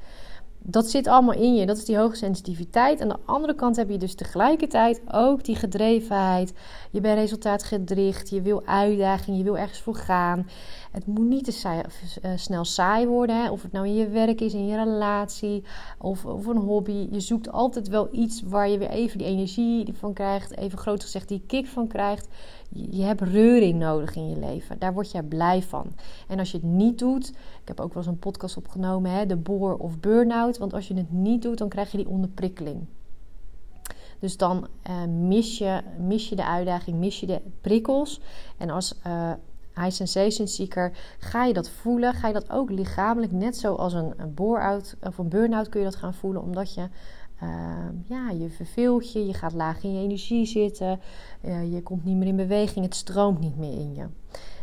dat 0.63 0.91
zit 0.91 1.07
allemaal 1.07 1.35
in 1.35 1.55
je. 1.55 1.67
Dat 1.67 1.77
is 1.77 1.85
die 1.85 1.99
hoge 1.99 2.17
sensitiviteit. 2.17 3.01
Aan 3.01 3.09
de 3.09 3.19
andere 3.25 3.55
kant 3.55 3.77
heb 3.77 3.91
je 3.91 3.99
dus 3.99 4.15
tegelijkertijd 4.15 5.01
ook 5.13 5.45
die 5.45 5.57
gedrevenheid. 5.57 6.53
Je 6.91 7.01
bent 7.01 7.19
resultaatgericht. 7.19 8.31
Je 8.31 8.43
wil 8.43 8.63
uitdaging. 8.65 9.37
Je 9.37 9.43
wil 9.43 9.59
ergens 9.59 9.81
voor 9.81 9.95
gaan. 9.95 10.47
Het 10.91 11.07
moet 11.07 11.27
niet 11.27 11.45
te 11.45 11.53
saai, 11.53 11.83
uh, 12.23 12.31
snel 12.37 12.65
saai 12.65 13.07
worden. 13.07 13.43
Hè? 13.43 13.51
Of 13.51 13.63
het 13.63 13.73
nou 13.73 13.87
in 13.87 13.95
je 13.95 14.09
werk 14.09 14.41
is, 14.41 14.55
in 14.55 14.67
je 14.67 14.77
relatie 14.77 15.65
of, 15.99 16.25
of 16.25 16.47
een 16.47 16.57
hobby. 16.57 17.09
Je 17.11 17.21
zoekt 17.21 17.53
altijd 17.53 17.89
wel 17.89 18.09
iets 18.13 18.43
waar 18.43 18.69
je 18.69 18.79
weer 18.79 18.91
even 18.91 19.19
die 19.19 19.27
energie 19.27 19.93
van 19.93 20.13
krijgt. 20.13 20.57
Even 20.57 20.79
groot 20.79 21.03
gezegd, 21.03 21.29
die 21.29 21.43
kick 21.47 21.67
van 21.67 21.87
krijgt. 21.87 22.29
Je 22.73 23.03
hebt 23.03 23.21
reuring 23.21 23.79
nodig 23.79 24.17
in 24.17 24.29
je 24.29 24.39
leven. 24.39 24.79
Daar 24.79 24.93
word 24.93 25.11
je 25.11 25.23
blij 25.23 25.63
van. 25.63 25.87
En 26.29 26.39
als 26.39 26.51
je 26.51 26.57
het 26.57 26.67
niet 26.67 26.99
doet, 26.99 27.29
ik 27.31 27.69
heb 27.69 27.81
ook 27.81 27.95
wel 27.95 28.03
eens 28.03 28.13
een 28.13 28.19
podcast 28.19 28.57
opgenomen, 28.57 29.11
hè, 29.11 29.27
de 29.27 29.37
boor 29.37 29.77
of 29.77 29.99
burn-out. 29.99 30.59
Want 30.59 30.73
als 30.73 30.89
je 30.89 30.95
het 30.95 31.13
niet 31.13 31.43
doet, 31.43 31.59
dan 31.59 31.69
krijg 31.69 31.91
je 31.91 31.97
die 31.97 32.09
onderprikkeling. 32.09 32.87
Dus 34.19 34.37
dan 34.37 34.67
uh, 34.91 35.05
mis, 35.05 35.59
je, 35.59 35.81
mis 35.99 36.29
je 36.29 36.37
de 36.37 36.47
uitdaging, 36.47 36.99
mis 36.99 37.21
je 37.21 37.27
de 37.27 37.41
prikkels. 37.61 38.21
En 38.57 38.71
als 38.71 38.95
uh, 39.07 39.33
high 39.75 39.91
sensation 39.91 40.49
seeker 40.49 40.93
ga 41.19 41.45
je 41.45 41.53
dat 41.53 41.69
voelen, 41.69 42.15
ga 42.15 42.27
je 42.27 42.33
dat 42.33 42.51
ook 42.51 42.71
lichamelijk, 42.71 43.33
net 43.33 43.57
zoals 43.57 43.93
een, 43.93 44.13
een 44.17 44.35
bore-out 44.35 44.97
of 45.03 45.19
een 45.19 45.29
burn-out 45.29 45.69
kun 45.69 45.81
je 45.81 45.87
dat 45.87 45.97
gaan 45.97 46.15
voelen, 46.15 46.43
omdat 46.43 46.75
je 46.75 46.89
Ehm, 47.41 47.95
ja, 48.05 48.31
je 48.31 48.49
verveelt 48.49 49.13
je, 49.13 49.27
je 49.27 49.35
gaat 49.35 49.53
laag 49.53 49.83
in 49.83 49.93
je 49.93 50.03
energie 50.03 50.47
zitten, 50.47 51.01
uh, 51.45 51.73
je 51.73 51.83
komt 51.83 52.05
niet 52.05 52.17
meer 52.17 52.27
in 52.27 52.37
beweging, 52.37 52.85
het 52.85 52.95
stroomt 52.95 53.41
niet 53.41 53.57
meer 53.57 53.79
in 53.79 53.95
je. 53.95 54.07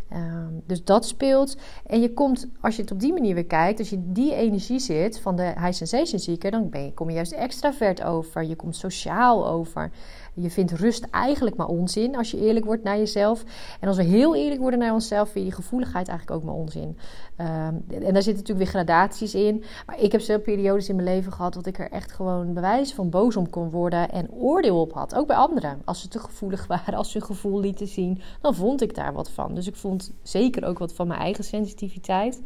Ehm, 0.09 0.53
dus 0.65 0.83
dat 0.83 1.05
speelt. 1.05 1.57
En 1.85 2.01
je 2.01 2.13
komt, 2.13 2.47
als 2.61 2.75
je 2.75 2.81
het 2.81 2.91
op 2.91 2.99
die 2.99 3.13
manier 3.13 3.33
weer 3.33 3.45
kijkt, 3.45 3.79
als 3.79 3.89
je 3.89 4.11
die 4.11 4.33
energie 4.35 4.79
zit 4.79 5.19
van 5.19 5.35
de 5.35 5.43
high 5.43 5.71
sensation 5.71 6.19
seeker, 6.19 6.51
dan 6.51 6.69
ben 6.69 6.83
je, 6.83 6.93
kom 6.93 7.09
je 7.09 7.15
juist 7.15 7.31
extravert 7.31 8.03
over. 8.03 8.43
Je 8.43 8.55
komt 8.55 8.75
sociaal 8.75 9.47
over. 9.47 9.91
Je 10.39 10.49
vindt 10.49 10.71
rust 10.71 11.03
eigenlijk 11.11 11.55
maar 11.55 11.67
onzin 11.67 12.15
als 12.15 12.31
je 12.31 12.39
eerlijk 12.39 12.65
wordt 12.65 12.83
naar 12.83 12.97
jezelf. 12.97 13.43
En 13.79 13.87
als 13.87 13.97
we 13.97 14.03
heel 14.03 14.35
eerlijk 14.35 14.61
worden 14.61 14.79
naar 14.79 14.93
onszelf, 14.93 15.29
vind 15.29 15.45
je 15.45 15.51
gevoeligheid 15.51 16.07
eigenlijk 16.07 16.39
ook 16.39 16.45
maar 16.45 16.55
onzin. 16.55 16.97
Ehm, 17.35 17.75
en 17.89 18.13
daar 18.13 18.23
zitten 18.23 18.33
natuurlijk 18.33 18.57
weer 18.57 18.67
gradaties 18.67 19.35
in. 19.35 19.63
Maar 19.85 19.99
ik 19.99 20.11
heb 20.11 20.21
zelf 20.21 20.41
periodes 20.41 20.89
in 20.89 20.95
mijn 20.95 21.07
leven 21.07 21.31
gehad 21.31 21.53
dat 21.53 21.65
ik 21.65 21.79
er 21.79 21.91
echt 21.91 22.11
gewoon 22.11 22.53
bewijs 22.53 22.93
van 22.93 23.09
boos 23.09 23.35
om 23.35 23.49
kon 23.49 23.69
worden 23.69 24.09
en 24.09 24.31
oordeel 24.31 24.81
op 24.81 24.93
had. 24.93 25.15
Ook 25.15 25.27
bij 25.27 25.35
anderen. 25.35 25.81
Als 25.85 26.01
ze 26.01 26.07
te 26.07 26.19
gevoelig 26.19 26.67
waren, 26.75 26.93
als 26.93 27.11
ze 27.11 27.17
een 27.17 27.23
gevoel 27.23 27.59
lieten 27.59 27.87
zien, 27.87 28.21
dan 28.41 28.55
vond 28.55 28.81
ik 28.81 28.95
daar 28.95 29.13
wat 29.13 29.29
van. 29.29 29.55
Dus 29.55 29.67
ik 29.67 29.75
vond 29.75 30.13
zeker 30.21 30.65
ook 30.65 30.79
wat 30.79 30.93
van 30.93 31.07
mijn 31.07 31.19
eigen 31.19 31.43
sensitiviteit. 31.43 32.41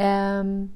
Um, 0.00 0.72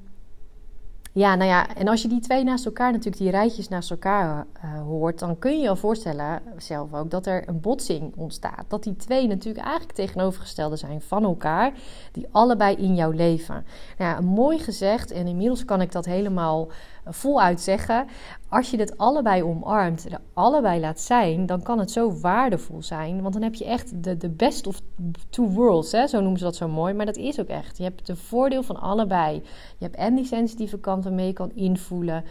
ja, 1.17 1.35
nou 1.35 1.49
ja, 1.49 1.75
en 1.75 1.87
als 1.87 2.01
je 2.01 2.07
die 2.07 2.19
twee 2.19 2.43
naast 2.43 2.65
elkaar, 2.65 2.91
natuurlijk 2.91 3.17
die 3.17 3.31
rijtjes 3.31 3.67
naast 3.67 3.91
elkaar 3.91 4.45
uh, 4.65 4.81
hoort, 4.81 5.19
dan 5.19 5.39
kun 5.39 5.51
je 5.51 5.69
je 5.69 5.75
voorstellen, 5.75 6.41
zelf 6.57 6.93
ook, 6.93 7.11
dat 7.11 7.25
er 7.25 7.47
een 7.47 7.59
botsing 7.59 8.13
ontstaat. 8.15 8.65
Dat 8.67 8.83
die 8.83 8.95
twee 8.95 9.27
natuurlijk 9.27 9.65
eigenlijk 9.65 9.95
tegenovergestelde 9.95 10.75
zijn 10.75 11.01
van 11.01 11.23
elkaar, 11.23 11.73
die 12.11 12.27
allebei 12.31 12.75
in 12.75 12.95
jouw 12.95 13.11
leven. 13.11 13.65
Nou 13.97 14.11
ja, 14.11 14.21
mooi 14.21 14.59
gezegd, 14.59 15.11
en 15.11 15.27
inmiddels 15.27 15.65
kan 15.65 15.81
ik 15.81 15.91
dat 15.91 16.05
helemaal 16.05 16.67
voluit 17.09 17.61
zeggen. 17.61 18.05
Als 18.49 18.71
je 18.71 18.77
dit 18.77 18.97
allebei 18.97 19.43
omarmt, 19.43 20.05
er 20.05 20.19
allebei 20.33 20.79
laat 20.79 20.99
zijn, 20.99 21.45
dan 21.45 21.61
kan 21.61 21.79
het 21.79 21.91
zo 21.91 22.19
waardevol 22.19 22.83
zijn. 22.83 23.21
Want 23.21 23.33
dan 23.33 23.43
heb 23.43 23.53
je 23.53 23.65
echt 23.65 24.03
de, 24.03 24.17
de 24.17 24.29
best 24.29 24.67
of 24.67 24.81
two 25.29 25.49
worlds, 25.49 25.91
hè? 25.91 26.07
zo 26.07 26.19
noemen 26.19 26.39
ze 26.39 26.45
dat 26.45 26.55
zo 26.55 26.67
mooi. 26.67 26.93
Maar 26.93 27.05
dat 27.05 27.17
is 27.17 27.39
ook 27.39 27.47
echt. 27.47 27.77
Je 27.77 27.83
hebt 27.83 28.05
de 28.07 28.15
voordeel 28.15 28.63
van 28.63 28.79
allebei. 28.79 29.35
Je 29.77 29.85
hebt 29.85 29.95
en 29.95 30.15
die 30.15 30.25
sensitieve 30.25 30.79
kant 30.79 31.03
waarmee 31.03 31.27
je 31.27 31.33
kan 31.33 31.51
invoelen. 31.53 32.23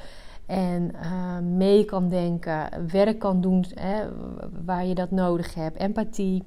En 0.47 0.90
uh, 0.95 1.38
mee 1.38 1.85
kan 1.85 2.09
denken, 2.09 2.88
werk 2.90 3.18
kan 3.18 3.40
doen 3.40 3.64
hè, 3.75 4.04
waar 4.64 4.87
je 4.87 4.95
dat 4.95 5.11
nodig 5.11 5.54
hebt. 5.54 5.78
Empathie. 5.78 6.42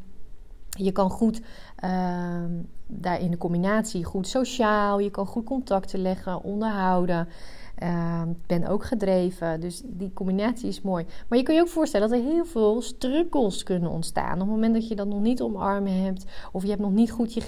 Je 0.70 0.92
kan 0.92 1.10
goed 1.10 1.42
uh, 1.84 2.44
daar 2.88 3.22
in 3.22 3.32
de 3.32 3.38
combinatie 3.38 4.04
goed 4.04 4.28
sociaal. 4.28 5.00
Je 5.00 5.10
kan 5.10 5.26
goed 5.26 5.46
contacten 5.46 6.02
leggen, 6.02 6.44
onderhouden. 6.44 7.28
Uh, 7.84 8.22
ben 8.48 8.68
ook 8.68 8.86
gedreven, 8.86 9.60
dus 9.60 9.82
die 9.86 10.14
combinatie 10.14 10.68
is 10.68 10.82
mooi. 10.82 11.06
Maar 11.28 11.38
je 11.38 11.44
kan 11.44 11.56
je 11.56 11.62
ook 11.62 11.68
voorstellen 11.68 12.10
dat 12.10 12.18
er 12.18 12.26
heel 12.26 12.46
veel 12.46 12.82
struggles 12.82 13.64
kunnen 13.64 13.90
ontstaan. 13.90 14.34
Op 14.34 14.40
het 14.40 14.50
moment 14.50 14.74
dat 14.74 14.88
je 14.88 14.96
dat 14.96 15.08
nog 15.08 15.22
niet 15.22 15.42
omarmen 15.42 16.04
hebt, 16.04 16.26
of 16.52 16.64
je 16.64 16.70
hebt 16.70 16.82
nog 16.82 16.92
niet 16.92 17.12
goed 17.12 17.34
je, 17.34 17.42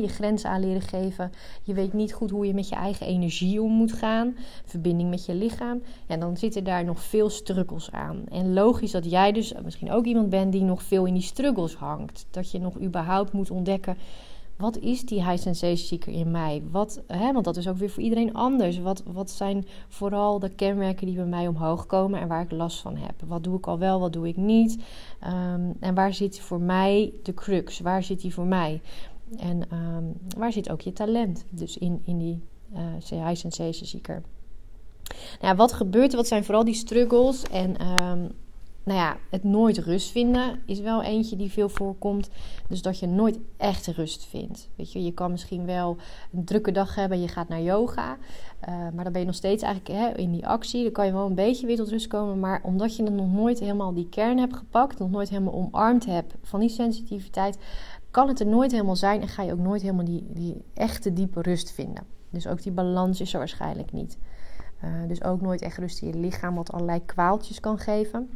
je 0.00 0.08
grens 0.08 0.44
aan 0.44 0.60
leren 0.60 0.80
geven, 0.82 1.32
je 1.62 1.74
weet 1.74 1.92
niet 1.92 2.12
goed 2.12 2.30
hoe 2.30 2.46
je 2.46 2.54
met 2.54 2.68
je 2.68 2.74
eigen 2.74 3.06
energie 3.06 3.62
om 3.62 3.72
moet 3.72 3.92
gaan, 3.92 4.36
verbinding 4.64 5.10
met 5.10 5.26
je 5.26 5.34
lichaam, 5.34 5.82
ja, 6.06 6.16
dan 6.16 6.36
zitten 6.36 6.64
daar 6.64 6.84
nog 6.84 7.00
veel 7.00 7.30
struggles 7.30 7.90
aan. 7.90 8.24
En 8.28 8.52
logisch 8.52 8.90
dat 8.90 9.10
jij 9.10 9.32
dus 9.32 9.54
misschien 9.64 9.90
ook 9.90 10.04
iemand 10.04 10.30
bent 10.30 10.52
die 10.52 10.62
nog 10.62 10.82
veel 10.82 11.04
in 11.04 11.14
die 11.14 11.22
struggles 11.22 11.74
hangt. 11.74 12.26
Dat 12.30 12.50
je 12.50 12.58
nog 12.58 12.80
überhaupt 12.80 13.32
moet 13.32 13.50
ontdekken 13.50 13.96
wat 14.56 14.78
is 14.78 15.04
die 15.04 15.24
high 15.24 15.42
sensation 15.42 15.86
seeker 15.86 16.12
in 16.12 16.30
mij? 16.30 16.62
Wat, 16.70 17.02
hè, 17.06 17.32
want 17.32 17.44
dat 17.44 17.56
is 17.56 17.68
ook 17.68 17.76
weer 17.76 17.90
voor 17.90 18.02
iedereen 18.02 18.34
anders. 18.34 18.78
Wat, 18.78 19.02
wat 19.12 19.30
zijn 19.30 19.66
vooral 19.88 20.38
de 20.38 20.48
kenmerken 20.48 21.06
die 21.06 21.16
bij 21.16 21.24
mij 21.24 21.48
omhoog 21.48 21.86
komen 21.86 22.20
en 22.20 22.28
waar 22.28 22.42
ik 22.42 22.50
last 22.50 22.80
van 22.80 22.96
heb? 22.96 23.14
Wat 23.26 23.44
doe 23.44 23.56
ik 23.56 23.66
al 23.66 23.78
wel, 23.78 24.00
wat 24.00 24.12
doe 24.12 24.28
ik 24.28 24.36
niet? 24.36 24.82
Um, 25.24 25.76
en 25.80 25.94
waar 25.94 26.14
zit 26.14 26.40
voor 26.40 26.60
mij 26.60 27.12
de 27.22 27.34
crux? 27.34 27.80
Waar 27.80 28.02
zit 28.02 28.20
die 28.20 28.34
voor 28.34 28.46
mij? 28.46 28.80
En 29.36 29.62
um, 29.72 30.12
waar 30.36 30.52
zit 30.52 30.70
ook 30.70 30.80
je 30.80 30.92
talent? 30.92 31.44
Dus 31.50 31.78
in, 31.78 32.02
in 32.04 32.18
die 32.18 32.42
uh, 32.72 33.24
high 33.26 33.34
sensation 33.34 33.86
seeker. 33.86 34.22
Nou, 35.40 35.56
wat 35.56 35.72
gebeurt 35.72 36.10
er? 36.10 36.16
Wat 36.16 36.26
zijn 36.26 36.44
vooral 36.44 36.64
die 36.64 36.74
struggles? 36.74 37.42
En 37.42 37.86
um, 37.86 38.30
nou 38.86 38.98
ja, 38.98 39.16
het 39.30 39.44
nooit 39.44 39.78
rust 39.78 40.10
vinden 40.10 40.62
is 40.66 40.80
wel 40.80 41.02
eentje 41.02 41.36
die 41.36 41.50
veel 41.50 41.68
voorkomt. 41.68 42.30
Dus 42.68 42.82
dat 42.82 42.98
je 42.98 43.06
nooit 43.06 43.38
echt 43.56 43.86
rust 43.86 44.24
vindt. 44.24 44.68
Weet 44.76 44.92
je, 44.92 45.04
je 45.04 45.12
kan 45.12 45.30
misschien 45.30 45.66
wel 45.66 45.96
een 46.32 46.44
drukke 46.44 46.72
dag 46.72 46.94
hebben 46.94 47.16
en 47.16 47.22
je 47.22 47.28
gaat 47.28 47.48
naar 47.48 47.62
yoga. 47.62 48.16
Uh, 48.68 48.74
maar 48.94 49.04
dan 49.04 49.12
ben 49.12 49.20
je 49.20 49.26
nog 49.26 49.34
steeds 49.34 49.62
eigenlijk 49.62 50.00
hè, 50.00 50.22
in 50.22 50.32
die 50.32 50.46
actie. 50.46 50.82
Dan 50.82 50.92
kan 50.92 51.06
je 51.06 51.12
wel 51.12 51.26
een 51.26 51.34
beetje 51.34 51.66
weer 51.66 51.76
tot 51.76 51.88
rust 51.88 52.06
komen. 52.06 52.40
Maar 52.40 52.60
omdat 52.62 52.96
je 52.96 53.02
dan 53.02 53.14
nog 53.14 53.32
nooit 53.32 53.58
helemaal 53.58 53.94
die 53.94 54.08
kern 54.08 54.38
hebt 54.38 54.56
gepakt, 54.56 54.98
nog 54.98 55.10
nooit 55.10 55.28
helemaal 55.28 55.54
omarmd 55.54 56.06
hebt 56.06 56.34
van 56.42 56.60
die 56.60 56.68
sensitiviteit, 56.68 57.58
kan 58.10 58.28
het 58.28 58.40
er 58.40 58.46
nooit 58.46 58.70
helemaal 58.70 58.96
zijn 58.96 59.20
en 59.20 59.28
ga 59.28 59.42
je 59.42 59.52
ook 59.52 59.58
nooit 59.58 59.82
helemaal 59.82 60.04
die, 60.04 60.26
die 60.28 60.64
echte 60.74 61.12
diepe 61.12 61.42
rust 61.42 61.72
vinden. 61.72 62.04
Dus 62.30 62.46
ook 62.46 62.62
die 62.62 62.72
balans 62.72 63.20
is 63.20 63.32
er 63.32 63.38
waarschijnlijk 63.38 63.92
niet. 63.92 64.18
Uh, 64.84 64.90
dus 65.08 65.22
ook 65.22 65.40
nooit 65.40 65.62
echt 65.62 65.78
rust 65.78 66.02
in 66.02 66.08
je 66.08 66.18
lichaam, 66.18 66.54
wat 66.54 66.72
allerlei 66.72 67.04
kwaaltjes 67.04 67.60
kan 67.60 67.78
geven. 67.78 68.28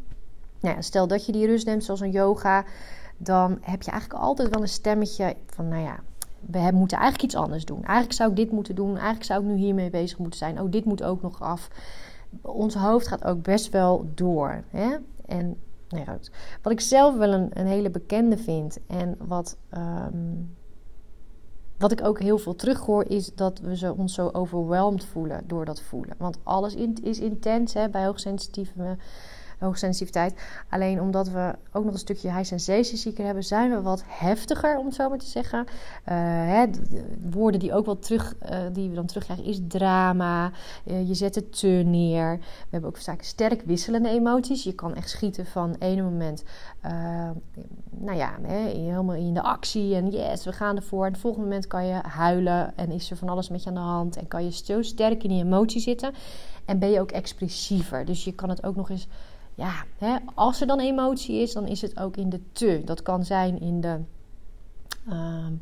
Nou 0.61 0.83
stel 0.83 1.07
dat 1.07 1.27
je 1.27 1.33
die 1.33 1.47
rust 1.47 1.67
neemt, 1.67 1.85
zoals 1.85 2.01
een 2.01 2.11
yoga, 2.11 2.65
dan 3.17 3.59
heb 3.61 3.83
je 3.83 3.91
eigenlijk 3.91 4.23
altijd 4.23 4.49
wel 4.49 4.63
een 4.63 4.69
stemmetje 4.69 5.37
van, 5.47 5.69
nou 5.69 5.83
ja, 5.83 6.01
we 6.41 6.71
moeten 6.73 6.97
eigenlijk 6.99 7.33
iets 7.33 7.43
anders 7.43 7.65
doen. 7.65 7.85
Eigenlijk 7.85 8.13
zou 8.13 8.31
ik 8.31 8.37
dit 8.37 8.51
moeten 8.51 8.75
doen. 8.75 8.91
Eigenlijk 8.91 9.25
zou 9.25 9.41
ik 9.41 9.47
nu 9.47 9.57
hiermee 9.57 9.91
bezig 9.91 10.19
moeten 10.19 10.39
zijn. 10.39 10.61
Oh, 10.61 10.71
dit 10.71 10.85
moet 10.85 11.03
ook 11.03 11.23
nog 11.23 11.41
af. 11.41 11.69
Ons 12.41 12.75
hoofd 12.75 13.09
gaat 13.09 13.25
ook 13.25 13.43
best 13.43 13.71
wel 13.71 14.11
door. 14.15 14.63
Hè? 14.71 14.97
En 15.27 15.57
nou 15.89 16.19
wat 16.63 16.73
ik 16.73 16.81
zelf 16.81 17.17
wel 17.17 17.33
een, 17.33 17.51
een 17.53 17.67
hele 17.67 17.91
bekende 17.91 18.39
vind 18.39 18.79
en 18.87 19.17
wat, 19.19 19.57
um, 19.75 20.57
wat 21.79 21.93
ik 21.93 22.05
ook 22.05 22.21
heel 22.21 22.39
veel 22.39 22.55
terughoor, 22.55 23.05
is 23.05 23.35
dat 23.35 23.59
we 23.59 23.77
zo, 23.77 23.95
ons 23.97 24.15
zo 24.15 24.29
overweldigd 24.33 25.05
voelen 25.05 25.43
door 25.47 25.65
dat 25.65 25.81
voelen. 25.81 26.15
Want 26.19 26.39
alles 26.43 26.75
is 27.03 27.21
intens 27.21 27.75
hè, 27.75 27.89
bij 27.89 28.05
hoogsensitieve 28.05 28.97
hoogsensitiviteit. 29.61 30.41
Alleen 30.69 31.01
omdat 31.01 31.29
we 31.29 31.55
ook 31.73 31.85
nog 31.85 31.93
een 31.93 31.99
stukje 31.99 32.33
high 32.33 32.45
sensation 32.45 32.97
seeker 32.97 33.25
hebben, 33.25 33.45
zijn 33.45 33.71
we 33.71 33.83
wat 33.83 34.03
heftiger, 34.07 34.79
om 34.79 34.87
het 34.87 34.95
zo 34.95 35.09
maar 35.09 35.19
te 35.19 35.27
zeggen. 35.27 35.59
Uh, 35.69 36.15
hè, 36.47 36.67
woorden 37.31 37.61
die 37.61 37.75
ook 37.75 37.87
wel 37.87 37.99
terug, 37.99 38.35
uh, 38.43 38.59
die 38.73 38.89
we 38.89 38.95
dan 38.95 39.07
terugkrijgen, 39.07 39.45
is 39.45 39.61
drama. 39.69 40.51
Uh, 40.85 41.09
je 41.09 41.15
zet 41.15 41.35
het 41.35 41.59
te 41.59 41.67
neer. 41.67 42.37
We 42.39 42.69
hebben 42.71 42.91
ook 42.91 42.97
vaak 42.97 43.23
sterk 43.23 43.63
wisselende 43.65 44.09
emoties. 44.09 44.65
Je 44.65 44.73
kan 44.73 44.95
echt 44.95 45.11
schieten 45.11 45.47
van 45.47 45.77
ene 45.79 46.03
moment, 46.03 46.45
nou 47.91 48.17
ja, 48.17 48.39
hè, 48.43 48.69
helemaal 48.69 49.15
in 49.15 49.35
de 49.35 49.43
actie 49.43 49.95
en 49.95 50.11
yes, 50.11 50.45
we 50.45 50.53
gaan 50.53 50.77
ervoor. 50.77 51.05
En 51.05 51.13
het 51.13 51.21
volgende 51.21 51.47
moment 51.47 51.67
kan 51.67 51.87
je 51.87 52.01
huilen 52.03 52.77
en 52.77 52.91
is 52.91 53.11
er 53.11 53.17
van 53.17 53.29
alles 53.29 53.49
met 53.49 53.63
je 53.63 53.69
aan 53.69 53.75
de 53.75 53.81
hand. 53.81 54.17
En 54.17 54.29
kan 54.29 54.45
je 54.45 54.53
zo 54.53 54.83
sterk 54.83 55.23
in 55.23 55.31
die 55.31 55.45
emotie 55.45 55.81
zitten. 55.81 56.13
En 56.65 56.79
ben 56.79 56.91
je 56.91 57.01
ook 57.01 57.11
expressiever. 57.11 58.05
Dus 58.05 58.25
je 58.25 58.33
kan 58.33 58.49
het 58.49 58.65
ook 58.65 58.77
nog 58.77 58.91
eens 58.91 59.07
ja, 59.61 59.85
hè, 59.99 60.17
als 60.35 60.61
er 60.61 60.67
dan 60.67 60.81
emotie 60.81 61.41
is, 61.41 61.53
dan 61.53 61.67
is 61.67 61.83
het 61.83 61.99
ook 61.99 62.17
in 62.17 62.29
de 62.29 62.41
te. 62.53 62.83
Dat 62.85 63.03
kan 63.03 63.25
zijn 63.25 63.61
in 63.61 63.81
de. 63.81 63.99
Ehm, 65.09 65.53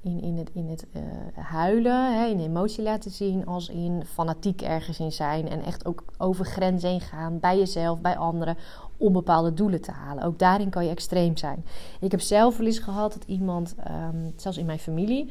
in, 0.00 0.20
in 0.22 0.38
het, 0.38 0.50
in 0.54 0.68
het 0.68 0.86
uh, 0.92 1.02
huilen, 1.44 2.18
hè, 2.18 2.26
in 2.26 2.40
emotie 2.40 2.82
laten 2.82 3.10
zien, 3.10 3.46
als 3.46 3.68
in 3.68 4.02
fanatiek 4.06 4.62
ergens 4.62 4.98
in 4.98 5.12
zijn. 5.12 5.48
En 5.48 5.62
echt 5.62 5.86
ook 5.86 6.04
over 6.18 6.44
grenzen 6.44 6.88
heen 6.88 7.00
gaan, 7.00 7.40
bij 7.40 7.58
jezelf, 7.58 8.00
bij 8.00 8.16
anderen, 8.16 8.56
om 8.96 9.12
bepaalde 9.12 9.54
doelen 9.54 9.80
te 9.80 9.90
halen. 9.90 10.24
Ook 10.24 10.38
daarin 10.38 10.70
kan 10.70 10.84
je 10.84 10.90
extreem 10.90 11.36
zijn. 11.36 11.64
Ik 12.00 12.10
heb 12.10 12.20
zelf 12.20 12.56
wel 12.56 12.66
eens 12.66 12.78
gehad 12.78 13.12
dat 13.12 13.24
iemand, 13.26 13.74
um, 13.90 14.32
zelfs 14.36 14.58
in 14.58 14.66
mijn 14.66 14.78
familie, 14.78 15.30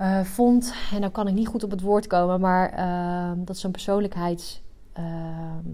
uh, 0.00 0.20
vond, 0.20 0.74
en 0.92 1.00
dan 1.00 1.10
kan 1.10 1.28
ik 1.28 1.34
niet 1.34 1.48
goed 1.48 1.64
op 1.64 1.70
het 1.70 1.80
woord 1.80 2.06
komen, 2.06 2.40
maar 2.40 2.78
uh, 2.78 3.44
dat 3.44 3.58
zo'n 3.58 3.70
persoonlijkheids. 3.70 4.62
Ehm, 4.92 5.68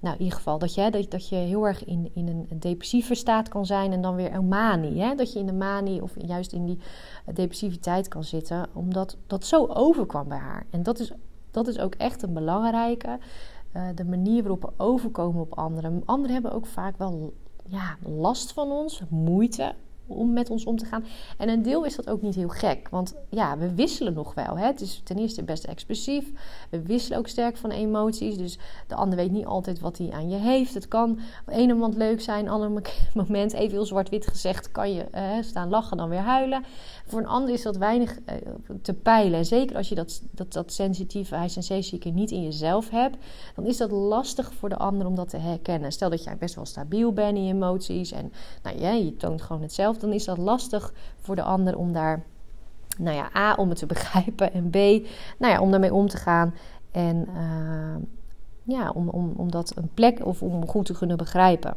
nou, 0.00 0.14
in 0.14 0.22
ieder 0.22 0.38
geval 0.38 0.58
dat 0.58 0.74
je, 0.74 0.90
dat, 0.90 1.10
dat 1.10 1.28
je 1.28 1.36
heel 1.36 1.66
erg 1.66 1.84
in, 1.84 2.10
in 2.14 2.28
een 2.28 2.60
depressieve 2.60 3.14
staat 3.14 3.48
kan 3.48 3.66
zijn 3.66 3.92
en 3.92 4.00
dan 4.00 4.14
weer 4.14 4.34
een 4.34 4.48
manie. 4.48 5.00
Hè? 5.00 5.14
Dat 5.14 5.32
je 5.32 5.38
in 5.38 5.46
de 5.46 5.52
manie 5.52 6.02
of 6.02 6.12
juist 6.26 6.52
in 6.52 6.64
die 6.64 6.78
depressiviteit 7.34 8.08
kan 8.08 8.24
zitten, 8.24 8.66
omdat 8.72 9.16
dat 9.26 9.44
zo 9.44 9.66
overkwam 9.66 10.28
bij 10.28 10.38
haar. 10.38 10.66
En 10.70 10.82
dat 10.82 10.98
is, 10.98 11.12
dat 11.50 11.68
is 11.68 11.78
ook 11.78 11.94
echt 11.94 12.22
een 12.22 12.32
belangrijke. 12.32 13.18
Uh, 13.76 13.82
de 13.94 14.04
manier 14.04 14.42
waarop 14.42 14.62
we 14.62 14.84
overkomen 14.84 15.40
op 15.40 15.58
anderen. 15.58 16.02
Anderen 16.04 16.32
hebben 16.32 16.52
ook 16.52 16.66
vaak 16.66 16.98
wel 16.98 17.32
ja, 17.66 17.96
last 18.02 18.52
van 18.52 18.70
ons, 18.70 19.02
moeite 19.08 19.74
om 20.06 20.32
met 20.32 20.50
ons 20.50 20.64
om 20.64 20.76
te 20.76 20.84
gaan. 20.84 21.04
En 21.38 21.48
een 21.48 21.62
deel 21.62 21.84
is 21.84 21.96
dat 21.96 22.08
ook 22.08 22.22
niet 22.22 22.34
heel 22.34 22.48
gek. 22.48 22.88
Want 22.88 23.14
ja, 23.30 23.58
we 23.58 23.74
wisselen 23.74 24.12
nog 24.12 24.34
wel. 24.34 24.58
Hè? 24.58 24.66
Het 24.66 24.80
is 24.80 25.00
ten 25.04 25.16
eerste 25.16 25.42
best 25.42 25.64
expressief. 25.64 26.32
We 26.70 26.82
wisselen 26.82 27.18
ook 27.18 27.28
sterk 27.28 27.56
van 27.56 27.70
emoties. 27.70 28.36
Dus 28.36 28.58
de 28.86 28.94
ander 28.94 29.18
weet 29.18 29.30
niet 29.30 29.46
altijd 29.46 29.80
wat 29.80 29.98
hij 29.98 30.10
aan 30.10 30.28
je 30.28 30.36
heeft. 30.36 30.74
Het 30.74 30.88
kan 30.88 31.10
op 31.10 31.18
een 31.46 31.68
moment 31.68 31.96
leuk 31.96 32.20
zijn. 32.20 32.48
Ander 32.48 32.82
moment, 33.14 33.52
even 33.52 33.70
heel 33.70 33.86
zwart-wit 33.86 34.26
gezegd, 34.26 34.72
kan 34.72 34.94
je 34.94 35.04
staan 35.40 35.68
lachen 35.68 35.96
dan 35.96 36.08
weer 36.08 36.18
huilen. 36.18 36.64
Voor 37.06 37.18
een 37.18 37.26
ander 37.26 37.54
is 37.54 37.62
dat 37.62 37.76
weinig 37.76 38.18
uh, 38.18 38.34
te 38.82 38.94
peilen. 38.94 39.38
En 39.38 39.44
zeker 39.44 39.76
als 39.76 39.88
je 39.88 39.94
dat, 39.94 40.22
dat, 40.30 40.52
dat 40.52 40.72
sensitieve 40.72 41.36
high 41.36 41.48
sensation 41.48 42.14
niet 42.14 42.30
in 42.30 42.42
jezelf 42.42 42.90
hebt. 42.90 43.16
Dan 43.54 43.66
is 43.66 43.76
dat 43.76 43.90
lastig 43.90 44.52
voor 44.52 44.68
de 44.68 44.76
ander 44.76 45.06
om 45.06 45.14
dat 45.14 45.28
te 45.28 45.36
herkennen. 45.36 45.92
Stel 45.92 46.10
dat 46.10 46.24
jij 46.24 46.36
best 46.36 46.54
wel 46.54 46.66
stabiel 46.66 47.12
bent 47.12 47.36
in 47.36 47.44
je 47.44 47.52
emoties. 47.52 48.12
En 48.12 48.32
nou, 48.62 48.94
je 48.94 49.16
toont 49.16 49.42
gewoon 49.42 49.62
hetzelfde 49.62 50.00
dan 50.00 50.12
is 50.12 50.24
dat 50.24 50.38
lastig 50.38 50.92
voor 51.20 51.36
de 51.36 51.42
ander 51.42 51.76
om 51.76 51.92
daar, 51.92 52.24
nou 52.98 53.16
ja, 53.16 53.30
A, 53.36 53.54
om 53.54 53.68
het 53.68 53.78
te 53.78 53.86
begrijpen 53.96 54.52
en 54.52 54.70
B, 54.70 54.74
nou 55.38 55.52
ja, 55.52 55.60
om 55.60 55.70
daarmee 55.70 55.94
om 55.94 56.08
te 56.08 56.16
gaan. 56.16 56.54
En 56.90 57.28
uh, 57.36 57.96
ja, 58.62 58.90
om, 58.90 59.08
om, 59.08 59.32
om 59.36 59.50
dat 59.50 59.72
een 59.76 59.90
plek 59.94 60.26
of 60.26 60.42
om 60.42 60.66
goed 60.68 60.86
te 60.86 60.92
kunnen 60.92 61.16
begrijpen. 61.16 61.76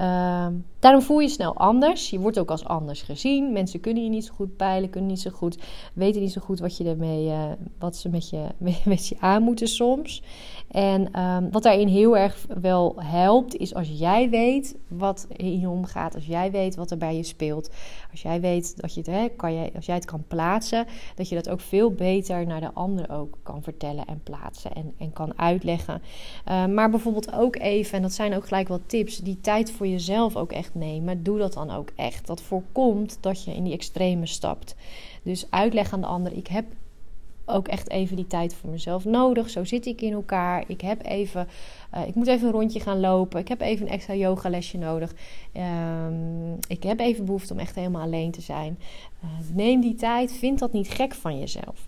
Uh, 0.00 0.46
daarom 0.78 1.02
voel 1.02 1.18
je 1.18 1.28
snel 1.28 1.56
anders. 1.56 2.10
Je 2.10 2.18
wordt 2.18 2.38
ook 2.38 2.50
als 2.50 2.64
anders 2.64 3.02
gezien. 3.02 3.52
Mensen 3.52 3.80
kunnen 3.80 4.02
je 4.02 4.08
niet 4.08 4.24
zo 4.24 4.34
goed 4.34 4.56
peilen, 4.56 4.90
kunnen 4.90 5.10
niet 5.10 5.20
zo 5.20 5.30
goed, 5.30 5.58
weten 5.92 6.20
niet 6.20 6.32
zo 6.32 6.40
goed 6.40 6.60
wat, 6.60 6.76
je 6.76 6.84
ermee, 6.84 7.26
uh, 7.26 7.44
wat 7.78 7.96
ze 7.96 8.08
met 8.08 8.30
je, 8.30 8.46
met 8.84 9.08
je 9.08 9.16
aan 9.20 9.42
moeten 9.42 9.68
soms. 9.68 10.22
En 10.68 11.20
um, 11.20 11.50
wat 11.50 11.62
daarin 11.62 11.88
heel 11.88 12.16
erg 12.16 12.46
wel 12.60 12.94
helpt, 12.96 13.56
is 13.56 13.74
als 13.74 13.88
jij 13.98 14.30
weet 14.30 14.76
wat 14.88 15.26
in 15.36 15.60
je 15.60 15.68
omgaat, 15.68 16.14
als 16.14 16.26
jij 16.26 16.50
weet 16.50 16.76
wat 16.76 16.90
er 16.90 16.98
bij 16.98 17.16
je 17.16 17.22
speelt, 17.22 17.70
als 18.10 18.22
jij 18.22 18.40
weet 18.40 18.80
dat 18.80 18.94
je 18.94 19.00
het, 19.00 19.10
hè, 19.10 19.28
kan 19.28 19.52
je, 19.54 19.70
als 19.74 19.86
jij 19.86 19.94
het 19.94 20.04
kan 20.04 20.24
plaatsen, 20.28 20.86
dat 21.14 21.28
je 21.28 21.34
dat 21.34 21.48
ook 21.48 21.60
veel 21.60 21.92
beter 21.92 22.46
naar 22.46 22.60
de 22.60 22.72
ander 22.72 23.10
ook 23.10 23.38
kan 23.42 23.62
vertellen 23.62 24.06
en 24.06 24.20
plaatsen 24.22 24.74
en, 24.74 24.92
en 24.98 25.12
kan 25.12 25.38
uitleggen. 25.38 26.02
Uh, 26.48 26.66
maar 26.66 26.90
bijvoorbeeld 26.90 27.32
ook 27.32 27.56
even, 27.56 27.96
en 27.96 28.02
dat 28.02 28.12
zijn 28.12 28.34
ook 28.34 28.46
gelijk 28.46 28.68
wat 28.68 28.80
tips, 28.86 29.16
die 29.16 29.40
tijd 29.40 29.70
voor 29.70 29.86
jezelf 29.86 30.36
ook 30.36 30.52
echt 30.52 30.67
nemen. 30.74 31.22
Doe 31.22 31.38
dat 31.38 31.52
dan 31.52 31.70
ook 31.70 31.90
echt. 31.96 32.26
Dat 32.26 32.42
voorkomt 32.42 33.18
dat 33.20 33.44
je 33.44 33.54
in 33.54 33.64
die 33.64 33.72
extreme 33.72 34.26
stapt. 34.26 34.74
Dus 35.22 35.46
uitleg 35.50 35.92
aan 35.92 36.00
de 36.00 36.06
ander, 36.06 36.32
ik 36.32 36.46
heb 36.46 36.64
ook 37.48 37.68
echt 37.68 37.90
even 37.90 38.16
die 38.16 38.26
tijd 38.26 38.54
voor 38.54 38.70
mezelf 38.70 39.04
nodig. 39.04 39.50
Zo 39.50 39.64
zit 39.64 39.86
ik 39.86 40.00
in 40.00 40.12
elkaar. 40.12 40.64
Ik 40.66 40.80
heb 40.80 41.04
even, 41.04 41.48
uh, 41.94 42.06
ik 42.06 42.14
moet 42.14 42.26
even 42.26 42.46
een 42.46 42.52
rondje 42.52 42.80
gaan 42.80 43.00
lopen. 43.00 43.40
Ik 43.40 43.48
heb 43.48 43.60
even 43.60 43.86
een 43.86 43.92
extra 43.92 44.14
yogalesje 44.14 44.78
nodig. 44.78 45.14
Um, 45.54 46.58
ik 46.68 46.82
heb 46.82 47.00
even 47.00 47.24
behoefte 47.24 47.52
om 47.52 47.58
echt 47.58 47.74
helemaal 47.74 48.02
alleen 48.02 48.30
te 48.30 48.40
zijn. 48.40 48.78
Uh, 49.24 49.30
neem 49.54 49.80
die 49.80 49.94
tijd. 49.94 50.32
Vind 50.32 50.58
dat 50.58 50.72
niet 50.72 50.88
gek 50.88 51.14
van 51.14 51.38
jezelf. 51.38 51.87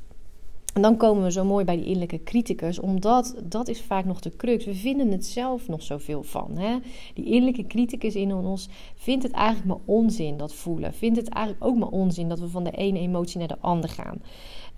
En 0.75 0.83
dan 0.83 0.97
komen 0.97 1.23
we 1.23 1.33
zo 1.33 1.45
mooi 1.45 1.65
bij 1.65 1.77
die 1.77 1.85
innerlijke 1.85 2.23
criticus, 2.23 2.81
omdat 2.81 3.35
dat 3.45 3.69
is 3.69 3.83
vaak 3.83 4.05
nog 4.05 4.21
de 4.21 4.37
crux. 4.37 4.65
We 4.65 4.75
vinden 4.75 5.11
het 5.11 5.27
zelf 5.27 5.69
nog 5.69 5.83
zoveel 5.83 6.23
van. 6.23 6.59
Hè? 6.59 6.79
Die 7.15 7.25
innerlijke 7.25 7.67
criticus 7.67 8.15
in 8.15 8.35
ons 8.35 8.69
vindt 8.95 9.23
het 9.23 9.33
eigenlijk 9.33 9.67
maar 9.67 9.97
onzin, 9.97 10.37
dat 10.37 10.55
voelen. 10.55 10.95
Vindt 10.95 11.17
het 11.17 11.29
eigenlijk 11.29 11.65
ook 11.65 11.77
maar 11.77 11.89
onzin 11.89 12.29
dat 12.29 12.41
we 12.41 12.49
van 12.49 12.65
de 12.65 12.71
ene 12.71 12.99
emotie 12.99 13.39
naar 13.39 13.49
de 13.49 13.61
andere 13.61 13.93
gaan. 13.93 14.23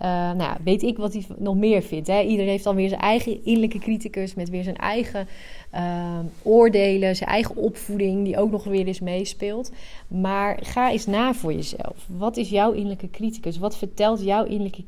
Uh, 0.02 0.08
nou 0.08 0.38
ja, 0.38 0.56
weet 0.64 0.82
ik 0.82 0.96
wat 0.96 1.12
hij 1.12 1.26
nog 1.38 1.56
meer 1.56 1.82
vindt. 1.82 2.08
Hè? 2.08 2.20
Iedereen 2.20 2.50
heeft 2.50 2.64
dan 2.64 2.76
weer 2.76 2.88
zijn 2.88 3.00
eigen 3.00 3.44
innerlijke 3.44 3.78
criticus 3.78 4.34
met 4.34 4.50
weer 4.50 4.62
zijn 4.62 4.76
eigen 4.76 5.26
uh, 5.74 6.18
oordelen, 6.42 7.16
zijn 7.16 7.28
eigen 7.28 7.56
opvoeding, 7.56 8.24
die 8.24 8.38
ook 8.38 8.50
nog 8.50 8.64
weer 8.64 8.86
eens 8.86 9.00
meespeelt. 9.00 9.72
Maar 10.08 10.58
ga 10.62 10.90
eens 10.90 11.06
na 11.06 11.34
voor 11.34 11.52
jezelf. 11.52 12.06
Wat 12.06 12.36
is 12.36 12.50
jouw 12.50 12.72
innerlijke 12.72 13.10
criticus? 13.10 13.58
Wat 13.58 13.76
vertelt 13.76 14.22
jouw 14.22 14.44
innerlijke 14.44 14.84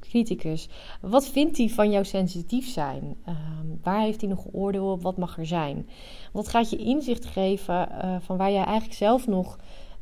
criticus? 0.00 0.68
Wat 1.00 1.28
vindt 1.28 1.58
hij 1.58 1.68
van 1.68 1.90
jouw 1.90 2.02
sensitief 2.02 2.68
zijn? 2.68 3.16
Uh, 3.28 3.34
waar 3.82 4.02
heeft 4.02 4.20
hij 4.20 4.30
nog 4.30 4.44
oordeel 4.52 4.90
op? 4.90 5.02
Wat 5.02 5.16
mag 5.16 5.38
er 5.38 5.46
zijn? 5.46 5.88
Want 6.32 6.48
gaat 6.48 6.70
je 6.70 6.76
inzicht 6.76 7.24
geven 7.24 7.88
uh, 7.90 8.16
van 8.20 8.36
waar 8.36 8.52
jij 8.52 8.64
eigenlijk 8.64 8.98
zelf 8.98 9.26
nog 9.26 9.58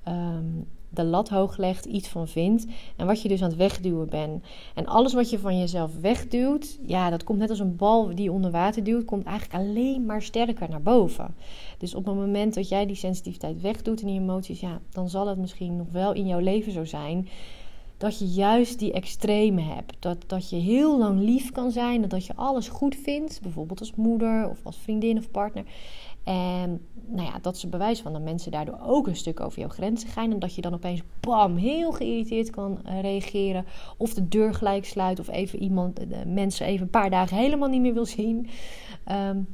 um, 0.09 0.67
de 0.91 1.05
lat 1.05 1.29
hoog 1.29 1.57
legt, 1.57 1.85
iets 1.85 2.09
van 2.09 2.29
vindt 2.29 2.67
en 2.97 3.07
wat 3.07 3.23
je 3.23 3.29
dus 3.29 3.43
aan 3.43 3.49
het 3.49 3.59
wegduwen 3.59 4.09
bent. 4.09 4.45
En 4.75 4.87
alles 4.87 5.13
wat 5.13 5.31
je 5.31 5.39
van 5.39 5.59
jezelf 5.59 5.91
wegduwt, 6.01 6.79
ja, 6.87 7.11
dat 7.11 7.25
komt 7.25 7.39
net 7.39 7.51
als 7.51 7.59
een 7.59 7.77
bal 7.77 8.15
die 8.15 8.33
onder 8.33 8.51
water 8.51 8.85
duwt, 8.85 9.05
komt 9.05 9.25
eigenlijk 9.25 9.63
alleen 9.63 10.07
maar 10.07 10.23
sterker 10.23 10.69
naar 10.69 10.83
boven. 10.83 11.35
Dus 11.79 11.95
op 11.95 12.05
het 12.05 12.15
moment 12.15 12.55
dat 12.55 12.69
jij 12.69 12.87
die 12.87 12.97
sensitiviteit 12.97 13.61
wegdoet 13.61 14.01
en 14.01 14.07
die 14.07 14.21
emoties, 14.21 14.61
ja, 14.61 14.81
dan 14.93 15.09
zal 15.09 15.27
het 15.27 15.39
misschien 15.39 15.77
nog 15.77 15.87
wel 15.91 16.13
in 16.13 16.27
jouw 16.27 16.41
leven 16.41 16.73
zo 16.73 16.85
zijn 16.85 17.29
dat 18.01 18.19
je 18.19 18.27
juist 18.27 18.79
die 18.79 18.93
extreme 18.93 19.61
hebt. 19.61 19.97
Dat, 19.99 20.17
dat 20.27 20.51
je 20.51 20.57
heel 20.57 20.99
lang 20.99 21.21
lief 21.21 21.53
kan 21.53 21.71
zijn, 21.71 22.09
dat 22.09 22.27
je 22.27 22.37
alles 22.37 22.69
goed 22.69 22.97
vindt, 22.97 23.41
bijvoorbeeld 23.43 23.81
als 23.81 23.95
moeder 23.95 24.49
of 24.49 24.59
als 24.63 24.77
vriendin 24.77 25.19
of 25.19 25.31
partner. 25.31 25.65
En 26.25 26.87
nou 27.07 27.27
ja, 27.27 27.39
dat 27.43 27.57
is 27.57 27.63
een 27.63 27.71
bewijs 27.71 28.01
van 28.01 28.13
dat 28.13 28.23
mensen 28.23 28.51
daardoor 28.51 28.79
ook 28.83 29.07
een 29.07 29.17
stuk 29.17 29.41
over 29.41 29.59
jouw 29.59 29.69
grenzen 29.69 30.09
gaan. 30.09 30.33
En 30.33 30.39
dat 30.39 30.55
je 30.55 30.61
dan 30.61 30.75
opeens 30.75 31.03
bam, 31.21 31.57
heel 31.57 31.93
geïrriteerd 31.93 32.51
kan 32.51 32.79
eh, 32.85 33.01
reageren. 33.01 33.65
Of 33.97 34.15
de 34.15 34.29
deur 34.29 34.55
gelijk 34.55 34.85
sluit. 34.85 35.21
Of 35.21 35.29
even 35.29 35.63
iemand, 35.63 35.97
de 35.97 36.27
mensen 36.27 36.67
even 36.67 36.83
een 36.83 36.91
paar 36.91 37.11
dagen 37.11 37.37
helemaal 37.37 37.69
niet 37.69 37.81
meer 37.81 37.95
wil 37.95 38.07
zien. 38.07 38.49
Um, 39.11 39.47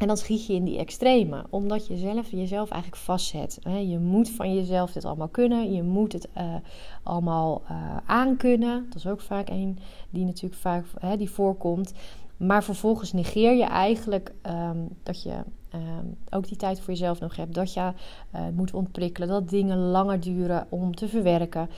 En 0.00 0.06
dan 0.06 0.16
schiet 0.16 0.46
je 0.46 0.54
in 0.54 0.64
die 0.64 0.78
extreme, 0.78 1.44
omdat 1.50 1.86
je 1.86 1.96
zelf, 1.96 2.30
jezelf 2.30 2.70
eigenlijk 2.70 3.02
vastzet. 3.02 3.58
Je 3.86 3.98
moet 3.98 4.30
van 4.30 4.54
jezelf 4.54 4.92
dit 4.92 5.04
allemaal 5.04 5.28
kunnen, 5.28 5.72
je 5.72 5.82
moet 5.82 6.12
het 6.12 6.28
uh, 6.36 6.54
allemaal 7.02 7.62
uh, 7.70 7.96
aankunnen. 8.06 8.86
Dat 8.88 8.96
is 8.96 9.06
ook 9.06 9.20
vaak 9.20 9.48
een 9.48 9.78
die 10.10 10.24
natuurlijk 10.24 10.60
vaak 10.60 10.84
die 11.18 11.30
voorkomt. 11.30 11.92
Maar 12.40 12.64
vervolgens 12.64 13.12
negeer 13.12 13.56
je 13.56 13.64
eigenlijk 13.64 14.32
um, 14.46 14.88
dat 15.02 15.22
je 15.22 15.34
um, 15.74 16.16
ook 16.30 16.48
die 16.48 16.56
tijd 16.56 16.80
voor 16.80 16.92
jezelf 16.92 17.20
nog 17.20 17.36
hebt. 17.36 17.54
Dat 17.54 17.74
je 17.74 17.92
uh, 18.34 18.40
moet 18.54 18.72
ontprikkelen, 18.72 19.28
dat 19.28 19.48
dingen 19.48 19.78
langer 19.78 20.20
duren 20.20 20.66
om 20.68 20.94
te 20.94 21.08
verwerken 21.08 21.68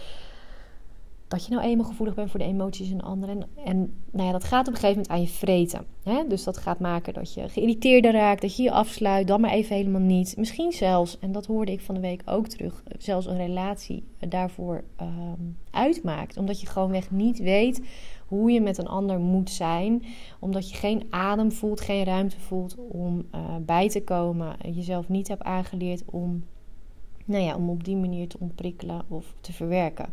dat 1.32 1.46
je 1.46 1.52
nou 1.54 1.66
eenmaal 1.66 1.86
gevoelig 1.86 2.14
bent 2.14 2.30
voor 2.30 2.38
de 2.38 2.46
emoties 2.46 2.88
van 2.88 3.00
anderen. 3.00 3.40
En, 3.40 3.48
en 3.64 3.94
nou 4.10 4.26
ja, 4.26 4.32
dat 4.32 4.44
gaat 4.44 4.68
op 4.68 4.74
een 4.74 4.80
gegeven 4.80 5.02
moment 5.02 5.08
aan 5.08 5.20
je 5.20 5.28
vreten. 5.28 5.86
Hè? 6.02 6.26
Dus 6.28 6.44
dat 6.44 6.56
gaat 6.56 6.78
maken 6.78 7.14
dat 7.14 7.34
je 7.34 7.48
geïrriteerder 7.48 8.12
raakt, 8.12 8.40
dat 8.40 8.56
je 8.56 8.62
je 8.62 8.70
afsluit, 8.70 9.26
dan 9.26 9.40
maar 9.40 9.50
even 9.50 9.76
helemaal 9.76 10.00
niet. 10.00 10.36
Misschien 10.36 10.72
zelfs, 10.72 11.18
en 11.18 11.32
dat 11.32 11.46
hoorde 11.46 11.72
ik 11.72 11.80
van 11.80 11.94
de 11.94 12.00
week 12.00 12.22
ook 12.24 12.46
terug, 12.46 12.82
zelfs 12.98 13.26
een 13.26 13.36
relatie 13.36 14.04
daarvoor 14.28 14.84
um, 15.00 15.56
uitmaakt. 15.70 16.36
Omdat 16.36 16.60
je 16.60 16.66
gewoonweg 16.66 17.10
niet 17.10 17.38
weet 17.38 17.80
hoe 18.26 18.50
je 18.50 18.60
met 18.60 18.78
een 18.78 18.88
ander 18.88 19.18
moet 19.18 19.50
zijn. 19.50 20.02
Omdat 20.40 20.70
je 20.70 20.76
geen 20.76 21.06
adem 21.10 21.52
voelt, 21.52 21.80
geen 21.80 22.04
ruimte 22.04 22.40
voelt 22.40 22.76
om 22.88 23.24
uh, 23.34 23.40
bij 23.60 23.88
te 23.88 24.04
komen. 24.04 24.56
Jezelf 24.74 25.08
niet 25.08 25.28
hebt 25.28 25.42
aangeleerd 25.42 26.02
om, 26.04 26.44
nou 27.24 27.42
ja, 27.44 27.56
om 27.56 27.70
op 27.70 27.84
die 27.84 27.96
manier 27.96 28.28
te 28.28 28.36
ontprikkelen 28.40 29.02
of 29.08 29.34
te 29.40 29.52
verwerken. 29.52 30.06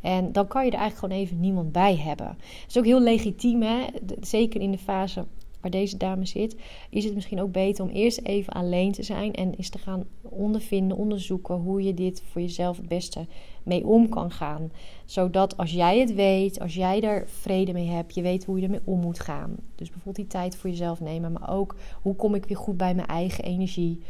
En 0.00 0.32
dan 0.32 0.46
kan 0.46 0.64
je 0.64 0.70
er 0.70 0.78
eigenlijk 0.78 1.12
gewoon 1.12 1.24
even 1.24 1.40
niemand 1.40 1.72
bij 1.72 1.96
hebben. 1.96 2.26
Dat 2.26 2.68
is 2.68 2.78
ook 2.78 2.84
heel 2.84 3.00
legitiem, 3.00 3.62
hè? 3.62 3.86
zeker 4.20 4.60
in 4.60 4.70
de 4.70 4.78
fase 4.78 5.24
waar 5.60 5.70
deze 5.70 5.96
dame 5.96 6.26
zit, 6.26 6.56
is 6.90 7.04
het 7.04 7.14
misschien 7.14 7.40
ook 7.40 7.52
beter 7.52 7.84
om 7.84 7.90
eerst 7.90 8.20
even 8.22 8.52
alleen 8.52 8.92
te 8.92 9.02
zijn 9.02 9.34
en 9.34 9.54
eens 9.54 9.68
te 9.68 9.78
gaan 9.78 10.04
ondervinden, 10.22 10.96
onderzoeken 10.96 11.54
hoe 11.54 11.82
je 11.82 11.94
dit 11.94 12.22
voor 12.30 12.40
jezelf 12.40 12.76
het 12.76 12.88
beste 12.88 13.26
mee 13.62 13.86
om 13.86 14.08
kan 14.08 14.30
gaan. 14.30 14.70
Zodat 15.04 15.56
als 15.56 15.70
jij 15.70 15.98
het 15.98 16.14
weet, 16.14 16.60
als 16.60 16.74
jij 16.74 17.00
er 17.00 17.28
vrede 17.28 17.72
mee 17.72 17.88
hebt, 17.88 18.14
je 18.14 18.22
weet 18.22 18.44
hoe 18.44 18.58
je 18.58 18.64
ermee 18.64 18.80
om 18.84 19.00
moet 19.00 19.20
gaan. 19.20 19.56
Dus 19.74 19.88
bijvoorbeeld 19.88 20.16
die 20.16 20.26
tijd 20.26 20.56
voor 20.56 20.70
jezelf 20.70 21.00
nemen, 21.00 21.32
maar 21.32 21.50
ook 21.50 21.76
hoe 22.02 22.16
kom 22.16 22.34
ik 22.34 22.44
weer 22.44 22.56
goed 22.56 22.76
bij 22.76 22.94
mijn 22.94 23.08
eigen 23.08 23.44
energie? 23.44 24.00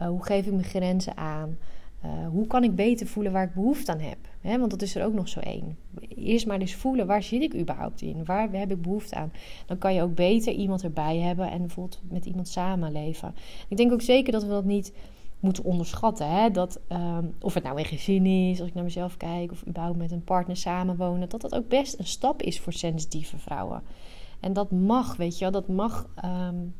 Uh, 0.00 0.08
hoe 0.08 0.24
geef 0.24 0.46
ik 0.46 0.52
mijn 0.52 0.64
grenzen 0.64 1.16
aan? 1.16 1.58
Uh, 2.04 2.28
hoe 2.28 2.46
kan 2.46 2.64
ik 2.64 2.74
beter 2.74 3.06
voelen 3.06 3.32
waar 3.32 3.44
ik 3.44 3.54
behoefte 3.54 3.92
aan 3.92 4.00
heb? 4.00 4.18
He, 4.40 4.58
want 4.58 4.70
dat 4.70 4.82
is 4.82 4.94
er 4.94 5.04
ook 5.04 5.14
nog 5.14 5.28
zo 5.28 5.40
één. 5.40 5.76
Eerst 6.16 6.46
maar 6.46 6.60
eens 6.60 6.74
voelen, 6.74 7.06
waar 7.06 7.22
zit 7.22 7.42
ik 7.42 7.54
überhaupt 7.54 8.02
in? 8.02 8.24
Waar 8.24 8.48
heb 8.52 8.70
ik 8.70 8.82
behoefte 8.82 9.14
aan? 9.14 9.32
Dan 9.66 9.78
kan 9.78 9.94
je 9.94 10.02
ook 10.02 10.14
beter 10.14 10.52
iemand 10.52 10.82
erbij 10.82 11.18
hebben 11.18 11.50
en 11.50 11.58
bijvoorbeeld 11.58 12.00
met 12.08 12.26
iemand 12.26 12.48
samenleven. 12.48 13.34
Ik 13.68 13.76
denk 13.76 13.92
ook 13.92 14.02
zeker 14.02 14.32
dat 14.32 14.42
we 14.42 14.48
dat 14.48 14.64
niet 14.64 14.92
moeten 15.40 15.64
onderschatten. 15.64 16.30
Hè? 16.30 16.50
Dat, 16.50 16.80
um, 16.88 17.34
of 17.40 17.54
het 17.54 17.62
nou 17.62 17.78
een 17.78 17.84
gezin 17.84 18.26
is, 18.26 18.60
als 18.60 18.68
ik 18.68 18.74
naar 18.74 18.84
mezelf 18.84 19.16
kijk, 19.16 19.52
of 19.52 19.66
überhaupt 19.66 19.98
met 19.98 20.12
een 20.12 20.24
partner 20.24 20.56
samenwonen, 20.56 21.28
dat 21.28 21.40
dat 21.40 21.54
ook 21.54 21.68
best 21.68 21.98
een 21.98 22.06
stap 22.06 22.42
is 22.42 22.60
voor 22.60 22.72
sensitieve 22.72 23.38
vrouwen. 23.38 23.82
En 24.40 24.52
dat 24.52 24.70
mag, 24.70 25.16
weet 25.16 25.38
je 25.38 25.44
wel, 25.44 25.52
dat 25.52 25.68
mag 25.68 26.08
um, 26.24 26.74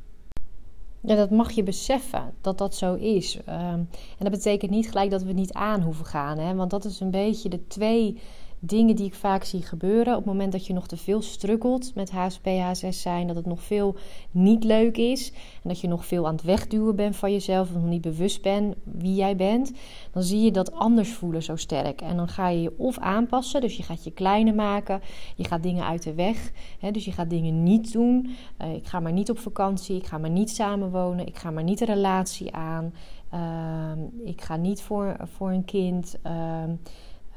ja, 1.06 1.14
dat 1.14 1.30
mag 1.30 1.52
je 1.52 1.62
beseffen 1.62 2.34
dat 2.40 2.58
dat 2.58 2.74
zo 2.74 2.94
is. 2.94 3.36
Um, 3.36 3.88
en 4.18 4.18
dat 4.18 4.30
betekent 4.30 4.70
niet 4.70 4.88
gelijk 4.88 5.10
dat 5.10 5.22
we 5.22 5.32
niet 5.32 5.52
aan 5.52 5.80
hoeven 5.80 6.06
gaan. 6.06 6.38
Hè? 6.38 6.54
Want 6.54 6.70
dat 6.70 6.84
is 6.84 7.00
een 7.00 7.10
beetje 7.10 7.48
de 7.48 7.66
twee 7.66 8.18
dingen 8.66 8.96
die 8.96 9.06
ik 9.06 9.14
vaak 9.14 9.44
zie 9.44 9.62
gebeuren. 9.62 10.12
Op 10.12 10.18
het 10.18 10.32
moment 10.32 10.52
dat 10.52 10.66
je 10.66 10.72
nog 10.72 10.86
te 10.86 10.96
veel 10.96 11.22
struggelt 11.22 11.94
met 11.94 12.10
HSP, 12.10 12.46
HSS 12.46 13.02
zijn, 13.02 13.26
dat 13.26 13.36
het 13.36 13.46
nog 13.46 13.62
veel 13.62 13.96
niet 14.30 14.64
leuk 14.64 14.96
is. 14.96 15.32
En 15.32 15.68
dat 15.68 15.80
je 15.80 15.88
nog 15.88 16.06
veel 16.06 16.26
aan 16.26 16.34
het 16.34 16.44
wegduwen 16.44 16.96
bent 16.96 17.16
van 17.16 17.32
jezelf, 17.32 17.68
of 17.68 17.74
nog 17.74 17.84
niet 17.84 18.00
bewust 18.00 18.42
bent 18.42 18.74
wie 18.84 19.14
jij 19.14 19.36
bent. 19.36 19.72
Dan 20.12 20.22
zie 20.22 20.40
je 20.40 20.50
dat 20.50 20.72
anders 20.72 21.12
voelen 21.12 21.42
zo 21.42 21.56
sterk. 21.56 22.00
En 22.00 22.16
dan 22.16 22.28
ga 22.28 22.48
je 22.48 22.62
je 22.62 22.78
of 22.78 22.98
aanpassen, 22.98 23.60
dus 23.60 23.76
je 23.76 23.82
gaat 23.82 24.04
je 24.04 24.10
kleiner 24.10 24.54
maken. 24.54 25.00
Je 25.36 25.44
gaat 25.44 25.62
dingen 25.62 25.86
uit 25.86 26.02
de 26.02 26.14
weg. 26.14 26.52
Hè, 26.78 26.90
dus 26.90 27.04
je 27.04 27.12
gaat 27.12 27.30
dingen 27.30 27.62
niet 27.62 27.92
doen. 27.92 28.36
Uh, 28.62 28.74
ik 28.74 28.86
ga 28.86 29.00
maar 29.00 29.12
niet 29.12 29.30
op 29.30 29.38
vakantie, 29.38 29.96
ik 29.96 30.06
ga 30.06 30.18
maar 30.18 30.30
niet 30.30 30.50
samenwonen, 30.50 31.26
ik 31.26 31.36
ga 31.36 31.50
maar 31.50 31.62
niet 31.62 31.80
een 31.80 31.86
relatie 31.86 32.54
aan. 32.54 32.92
Uh, 33.34 34.28
ik 34.28 34.40
ga 34.40 34.56
niet 34.56 34.82
voor, 34.82 35.16
voor 35.22 35.50
een 35.50 35.64
kind. 35.64 36.18
Uh, 36.26 36.62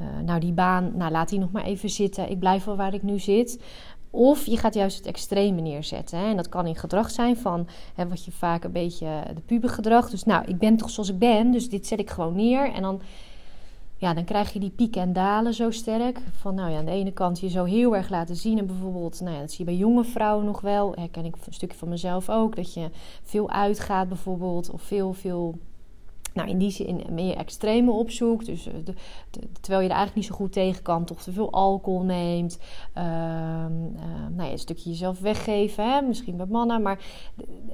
uh, 0.02 0.08
nou, 0.26 0.40
die 0.40 0.54
baan, 0.54 0.92
nou, 0.96 1.12
laat 1.12 1.30
die 1.30 1.40
nog 1.40 1.52
maar 1.52 1.64
even 1.64 1.90
zitten. 1.90 2.30
Ik 2.30 2.40
blijf 2.40 2.64
wel 2.64 2.76
waar 2.76 2.94
ik 2.94 3.04
nu 3.04 3.20
zit. 3.20 3.60
Of 4.10 4.46
je 4.46 4.58
gaat 4.58 4.74
juist 4.74 4.98
het 4.98 5.06
extreme 5.06 5.62
neerzetten. 5.62 6.20
Hè? 6.20 6.30
En 6.30 6.36
dat 6.36 6.50
kan 6.50 6.66
in 6.66 6.76
gedrag 6.76 7.10
zijn 7.10 7.38
van 7.38 7.68
hè, 7.96 8.08
wat 8.08 8.26
je 8.26 8.32
vaak 8.32 8.64
een 8.64 8.72
beetje 8.72 9.24
de 9.34 9.42
pubergedrag. 9.42 10.10
Dus 10.10 10.24
nou, 10.24 10.46
ik 10.46 10.58
ben 10.58 10.78
toch 10.78 10.90
zoals 10.90 11.10
ik 11.10 11.20
ben, 11.20 11.52
dus 11.52 11.70
dit 11.70 11.88
zet 11.88 12.00
ik 12.00 12.10
gewoon 12.10 12.36
neer. 12.36 12.74
En 12.74 12.82
dan, 12.82 13.02
ja, 13.98 14.14
dan 14.14 14.24
krijg 14.24 14.54
je 14.54 14.60
die 14.60 14.70
pieken 14.70 15.02
en 15.02 15.14
dalen 15.14 15.54
zo 15.54 15.72
sterk. 15.72 16.20
Van 16.32 16.56
nou 16.56 16.72
ja, 16.72 16.78
aan 16.78 16.86
de 16.86 16.92
ene 16.92 17.12
kant 17.12 17.40
je 17.40 17.50
zo 17.50 17.64
heel 17.64 17.96
erg 17.96 18.10
laten 18.10 18.36
zien. 18.36 18.58
En 18.58 18.66
bijvoorbeeld, 18.66 19.22
nou 19.22 19.34
ja, 19.34 19.40
dat 19.40 19.52
zie 19.52 19.66
je 19.66 19.72
bij 19.72 19.80
jonge 19.80 20.04
vrouwen 20.04 20.46
nog 20.46 20.62
wel. 20.62 20.94
Herken 20.96 21.26
ik 21.26 21.36
een 21.46 21.54
stukje 21.54 21.78
van 21.78 21.90
mezelf 21.90 22.30
ook. 22.30 22.56
Dat 22.56 22.74
je 22.74 22.90
veel 23.24 23.50
uitgaat 23.50 24.08
bijvoorbeeld. 24.08 24.70
Of 24.70 24.82
veel, 24.82 25.14
veel 25.14 25.60
nou, 26.38 26.50
in 26.50 26.58
die 26.58 26.72
zin 26.72 27.04
meer 27.10 27.36
extreme 27.36 27.92
opzoekt. 27.92 28.46
Dus 28.46 28.68
eh, 28.68 28.74
terwijl 29.62 29.82
je 29.82 29.90
er 29.90 29.96
eigenlijk 29.96 30.16
niet 30.16 30.26
zo 30.26 30.36
goed 30.36 30.52
tegen 30.52 30.84
kan, 30.84 31.06
toch 31.06 31.22
te 31.22 31.32
veel 31.32 31.52
alcohol 31.52 32.04
neemt. 32.04 32.60
Uh, 32.98 33.04
nou 34.36 34.44
ja, 34.44 34.52
een 34.52 34.60
stukje 34.60 34.90
jezelf 34.90 35.20
weggeven, 35.20 35.92
hè? 35.92 36.02
misschien 36.02 36.38
bij 36.38 36.46
mannen. 36.46 36.82
Maar 36.82 37.00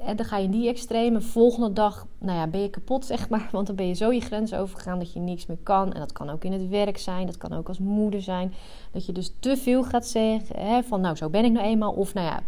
en 0.06 0.16
dan 0.16 0.26
ga 0.26 0.38
je 0.38 0.44
in 0.44 0.52
die 0.52 0.68
extreme. 0.68 1.22
Volgende 1.22 1.74
dag 1.74 2.08
nou 2.18 2.38
ja, 2.38 2.48
ben 2.48 2.62
je 2.62 2.70
kapot, 2.70 3.06
zeg 3.14 3.30
maar. 3.30 3.50
Want 3.52 3.68
dan 3.68 3.76
ben 3.76 3.88
je 3.88 3.94
zo 3.94 4.12
je 4.12 4.22
grens 4.22 4.54
overgegaan 4.54 5.00
dat 5.00 5.14
je 5.14 5.20
niks 5.20 5.46
meer 5.46 5.60
kan. 5.64 5.94
En 5.94 6.00
dat 6.00 6.12
kan 6.12 6.30
ook 6.30 6.44
in 6.44 6.52
het 6.52 6.70
werk 6.70 6.98
zijn. 6.98 7.26
Dat 7.26 7.38
kan 7.38 7.54
ook 7.54 7.68
als 7.68 7.80
moeder 7.80 8.22
zijn. 8.22 8.54
Dat 8.92 9.06
je 9.06 9.12
dus 9.12 9.34
te 9.40 9.58
veel 9.58 9.84
gaat 9.84 10.08
zeggen. 10.08 10.60
Hè? 10.60 10.84
Van 10.84 11.02
nou, 11.02 11.16
zo 11.16 11.30
ben 11.30 11.46
ik 11.46 11.52
nou 11.52 11.66
eenmaal. 11.66 11.92
Of 11.92 12.14
nou 12.14 12.28
ja, 12.28 12.42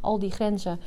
al 0.00 0.18
die 0.18 0.30
grenzen 0.30 0.80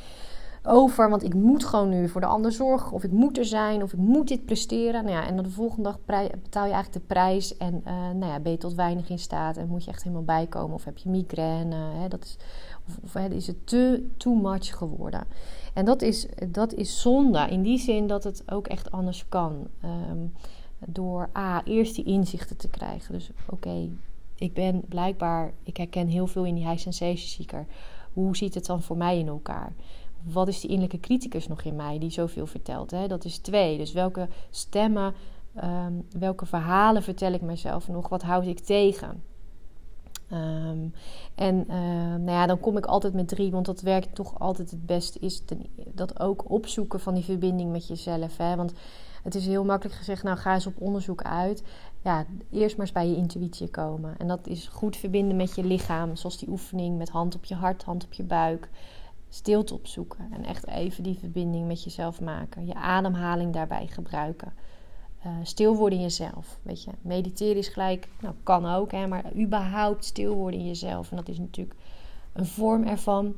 over. 0.63 1.09
Want 1.09 1.23
ik 1.23 1.33
moet 1.33 1.65
gewoon 1.65 1.89
nu 1.89 2.09
voor 2.09 2.21
de 2.21 2.27
ander 2.27 2.51
zorgen. 2.51 2.91
Of 2.91 3.03
ik 3.03 3.11
moet 3.11 3.37
er 3.37 3.45
zijn. 3.45 3.83
Of 3.83 3.93
ik 3.93 3.99
moet 3.99 4.27
dit 4.27 4.45
presteren. 4.45 5.03
Nou 5.03 5.15
ja, 5.15 5.27
en 5.27 5.35
dan 5.35 5.43
de 5.43 5.51
volgende 5.51 5.83
dag 5.83 5.99
betaal 6.41 6.65
je 6.65 6.73
eigenlijk 6.73 6.93
de 6.93 7.13
prijs. 7.13 7.57
En 7.57 7.81
uh, 7.87 7.93
nou 7.93 8.25
ja, 8.25 8.39
ben 8.39 8.51
je 8.51 8.57
tot 8.57 8.73
weinig 8.73 9.09
in 9.09 9.19
staat. 9.19 9.57
En 9.57 9.67
moet 9.67 9.83
je 9.83 9.91
echt 9.91 10.03
helemaal 10.03 10.23
bijkomen. 10.23 10.73
Of 10.73 10.85
heb 10.85 10.97
je 10.97 11.09
migraine. 11.09 11.75
Hè, 11.75 12.07
dat 12.07 12.23
is, 12.23 12.37
of, 13.03 13.13
hè, 13.13 13.29
is 13.29 13.47
het 13.47 13.67
te 13.67 14.07
too 14.17 14.35
much 14.35 14.77
geworden. 14.77 15.23
En 15.73 15.85
dat 15.85 16.01
is, 16.01 16.27
dat 16.47 16.73
is 16.73 17.01
zonde. 17.01 17.47
In 17.49 17.61
die 17.61 17.79
zin 17.79 18.07
dat 18.07 18.23
het 18.23 18.43
ook 18.51 18.67
echt 18.67 18.91
anders 18.91 19.25
kan. 19.29 19.67
Um, 20.09 20.33
door 20.85 21.29
A, 21.37 21.63
eerst 21.63 21.95
die 21.95 22.05
inzichten 22.05 22.57
te 22.57 22.69
krijgen. 22.69 23.13
Dus 23.13 23.31
oké, 23.49 23.89
ik 24.35 24.53
ben 24.53 24.81
blijkbaar... 24.89 25.53
Ik 25.63 25.77
herken 25.77 26.07
heel 26.07 26.27
veel 26.27 26.45
in 26.45 26.55
die 26.55 26.67
high 26.67 26.81
sensation 26.81 27.17
seeker. 27.17 27.65
Hoe 28.13 28.37
ziet 28.37 28.53
het 28.53 28.65
dan 28.65 28.81
voor 28.81 28.97
mij 28.97 29.19
in 29.19 29.27
elkaar? 29.27 29.73
Wat 30.23 30.47
is 30.47 30.59
die 30.59 30.69
innerlijke 30.69 30.99
criticus 30.99 31.47
nog 31.47 31.61
in 31.61 31.75
mij 31.75 31.99
die 31.99 32.09
zoveel 32.09 32.47
vertelt? 32.47 32.91
Hè? 32.91 33.07
Dat 33.07 33.25
is 33.25 33.37
twee. 33.37 33.77
Dus 33.77 33.91
welke 33.93 34.27
stemmen, 34.49 35.13
um, 35.63 36.07
welke 36.19 36.45
verhalen 36.45 37.03
vertel 37.03 37.33
ik 37.33 37.41
mezelf 37.41 37.87
nog? 37.87 38.09
Wat 38.09 38.21
houd 38.21 38.45
ik 38.45 38.59
tegen? 38.59 39.23
Um, 40.31 40.93
en 41.35 41.65
uh, 41.67 41.75
nou 42.15 42.31
ja, 42.31 42.45
dan 42.45 42.59
kom 42.59 42.77
ik 42.77 42.85
altijd 42.85 43.13
met 43.13 43.27
drie, 43.27 43.51
want 43.51 43.65
dat 43.65 43.81
werkt 43.81 44.15
toch 44.15 44.39
altijd 44.39 44.71
het 44.71 44.85
beste. 44.85 45.19
Is 45.19 45.43
dat 45.93 46.19
ook 46.19 46.51
opzoeken 46.51 46.99
van 46.99 47.13
die 47.13 47.23
verbinding 47.23 47.71
met 47.71 47.87
jezelf. 47.87 48.37
Hè? 48.37 48.55
Want 48.55 48.73
het 49.23 49.35
is 49.35 49.47
heel 49.47 49.63
makkelijk 49.63 49.97
gezegd, 49.97 50.23
nou 50.23 50.37
ga 50.37 50.53
eens 50.53 50.67
op 50.67 50.81
onderzoek 50.81 51.21
uit. 51.21 51.63
Ja, 52.03 52.25
eerst 52.51 52.77
maar 52.77 52.85
eens 52.85 52.95
bij 52.95 53.07
je 53.07 53.15
intuïtie 53.15 53.69
komen. 53.69 54.17
En 54.17 54.27
dat 54.27 54.47
is 54.47 54.67
goed 54.67 54.97
verbinden 54.97 55.35
met 55.35 55.55
je 55.55 55.63
lichaam, 55.63 56.15
zoals 56.15 56.37
die 56.37 56.49
oefening 56.49 56.97
met 56.97 57.09
hand 57.09 57.35
op 57.35 57.45
je 57.45 57.55
hart, 57.55 57.83
hand 57.83 58.03
op 58.03 58.13
je 58.13 58.23
buik 58.23 58.69
stilte 59.33 59.73
opzoeken. 59.73 60.27
En 60.31 60.45
echt 60.45 60.67
even 60.67 61.03
die 61.03 61.17
verbinding 61.19 61.67
met 61.67 61.83
jezelf 61.83 62.21
maken. 62.21 62.65
Je 62.65 62.73
ademhaling 62.73 63.53
daarbij 63.53 63.87
gebruiken. 63.87 64.53
Uh, 65.25 65.31
stil 65.43 65.75
worden 65.75 65.97
in 65.97 66.03
jezelf. 66.03 66.59
Weet 66.61 66.83
je, 66.83 66.91
mediteren 67.01 67.57
is 67.57 67.67
gelijk, 67.67 68.07
nou 68.21 68.35
kan 68.43 68.65
ook, 68.65 68.91
hè, 68.91 69.07
maar 69.07 69.35
überhaupt 69.35 70.05
stil 70.05 70.35
worden 70.35 70.59
in 70.59 70.67
jezelf. 70.67 71.09
En 71.09 71.15
dat 71.15 71.27
is 71.27 71.37
natuurlijk 71.39 71.77
een 72.33 72.45
vorm 72.45 72.83
ervan. 72.83 73.35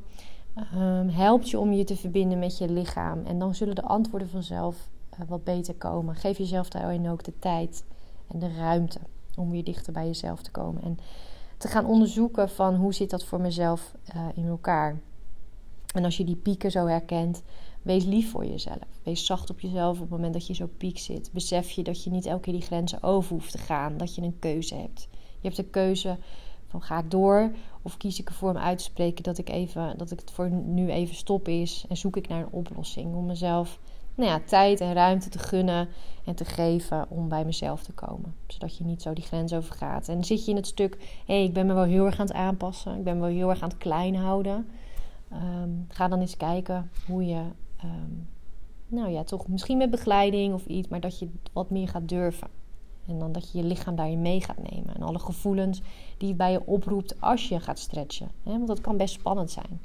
Um, 0.74 1.08
helpt 1.08 1.50
je 1.50 1.58
om 1.58 1.72
je 1.72 1.84
te 1.84 1.96
verbinden 1.96 2.38
met 2.38 2.58
je 2.58 2.68
lichaam. 2.68 3.24
En 3.24 3.38
dan 3.38 3.54
zullen 3.54 3.74
de 3.74 3.82
antwoorden 3.82 4.28
vanzelf 4.28 4.88
uh, 5.14 5.28
wat 5.28 5.44
beter 5.44 5.74
komen. 5.74 6.14
Geef 6.14 6.38
jezelf 6.38 6.68
daarin 6.68 7.10
ook 7.10 7.24
de 7.24 7.38
tijd 7.38 7.84
en 8.26 8.38
de 8.38 8.54
ruimte 8.54 8.98
om 9.36 9.50
weer 9.50 9.64
dichter 9.64 9.92
bij 9.92 10.06
jezelf 10.06 10.42
te 10.42 10.50
komen. 10.50 10.82
En 10.82 10.98
te 11.58 11.68
gaan 11.68 11.86
onderzoeken 11.86 12.48
van 12.48 12.74
hoe 12.74 12.94
zit 12.94 13.10
dat 13.10 13.24
voor 13.24 13.40
mezelf 13.40 13.94
uh, 14.16 14.26
in 14.34 14.46
elkaar. 14.46 14.96
En 15.94 16.04
als 16.04 16.16
je 16.16 16.24
die 16.24 16.36
pieken 16.36 16.70
zo 16.70 16.86
herkent, 16.86 17.42
wees 17.82 18.04
lief 18.04 18.30
voor 18.30 18.46
jezelf. 18.46 19.00
Wees 19.02 19.26
zacht 19.26 19.50
op 19.50 19.60
jezelf 19.60 19.94
op 19.94 20.00
het 20.00 20.10
moment 20.10 20.32
dat 20.32 20.46
je 20.46 20.54
zo 20.54 20.68
piek 20.76 20.98
zit. 20.98 21.30
Besef 21.32 21.70
je 21.70 21.82
dat 21.82 22.04
je 22.04 22.10
niet 22.10 22.26
elke 22.26 22.40
keer 22.40 22.52
die 22.52 22.62
grenzen 22.62 23.02
over 23.02 23.32
hoeft 23.32 23.52
te 23.52 23.58
gaan. 23.58 23.96
Dat 23.96 24.14
je 24.14 24.22
een 24.22 24.38
keuze 24.38 24.74
hebt. 24.74 25.08
Je 25.12 25.50
hebt 25.50 25.56
de 25.56 25.64
keuze 25.64 26.18
dan 26.74 26.82
ga 26.82 26.98
ik 26.98 27.10
door. 27.10 27.50
Of 27.82 27.96
kies 27.96 28.20
ik 28.20 28.28
ervoor 28.28 28.50
om 28.50 28.56
uit 28.56 28.78
te 28.78 28.84
spreken 28.84 29.22
dat 29.22 29.38
ik, 29.38 29.48
even, 29.48 29.98
dat 29.98 30.10
ik 30.10 30.20
het 30.20 30.30
voor 30.30 30.50
nu 30.50 30.90
even 30.90 31.14
stop 31.14 31.48
is. 31.48 31.84
En 31.88 31.96
zoek 31.96 32.16
ik 32.16 32.28
naar 32.28 32.40
een 32.40 32.52
oplossing 32.52 33.14
om 33.14 33.26
mezelf 33.26 33.78
nou 34.14 34.30
ja, 34.30 34.40
tijd 34.46 34.80
en 34.80 34.92
ruimte 34.92 35.28
te 35.28 35.38
gunnen 35.38 35.88
en 36.24 36.34
te 36.34 36.44
geven 36.44 37.06
om 37.08 37.28
bij 37.28 37.44
mezelf 37.44 37.82
te 37.82 37.92
komen. 37.92 38.34
Zodat 38.46 38.76
je 38.76 38.84
niet 38.84 39.02
zo 39.02 39.12
die 39.12 39.24
grens 39.24 39.52
overgaat. 39.52 40.08
En 40.08 40.24
zit 40.24 40.44
je 40.44 40.50
in 40.50 40.56
het 40.56 40.66
stuk, 40.66 40.96
hé, 41.26 41.34
hey, 41.34 41.44
ik 41.44 41.52
ben 41.52 41.66
me 41.66 41.74
wel 41.74 41.84
heel 41.84 42.06
erg 42.06 42.20
aan 42.20 42.26
het 42.26 42.34
aanpassen. 42.34 42.96
Ik 42.96 43.04
ben 43.04 43.14
me 43.14 43.20
wel 43.20 43.30
heel 43.30 43.50
erg 43.50 43.62
aan 43.62 43.68
het 43.68 43.78
klein 43.78 44.16
houden. 44.16 44.66
Ehm, 45.34 45.70
ga 45.88 46.08
dan 46.08 46.20
eens 46.20 46.36
kijken 46.36 46.90
hoe 47.06 47.26
je, 47.26 47.42
ehm, 47.76 48.12
nou 48.86 49.08
ja, 49.08 49.24
toch 49.24 49.48
misschien 49.48 49.78
met 49.78 49.90
begeleiding 49.90 50.54
of 50.54 50.66
iets, 50.66 50.88
maar 50.88 51.00
dat 51.00 51.18
je 51.18 51.28
wat 51.52 51.70
meer 51.70 51.88
gaat 51.88 52.08
durven. 52.08 52.48
En 53.06 53.18
dan 53.18 53.32
dat 53.32 53.52
je 53.52 53.58
je 53.58 53.64
lichaam 53.64 53.96
daarin 53.96 54.22
mee 54.22 54.40
gaat 54.40 54.70
nemen. 54.70 54.94
En 54.94 55.02
alle 55.02 55.18
gevoelens 55.18 55.82
die 56.18 56.28
het 56.28 56.36
bij 56.36 56.52
je 56.52 56.66
oproept 56.66 57.20
als 57.20 57.48
je 57.48 57.60
gaat 57.60 57.78
stretchen. 57.78 58.30
Want 58.42 58.66
dat 58.66 58.80
kan 58.80 58.96
best 58.96 59.14
spannend 59.14 59.50
zijn. 59.50 59.80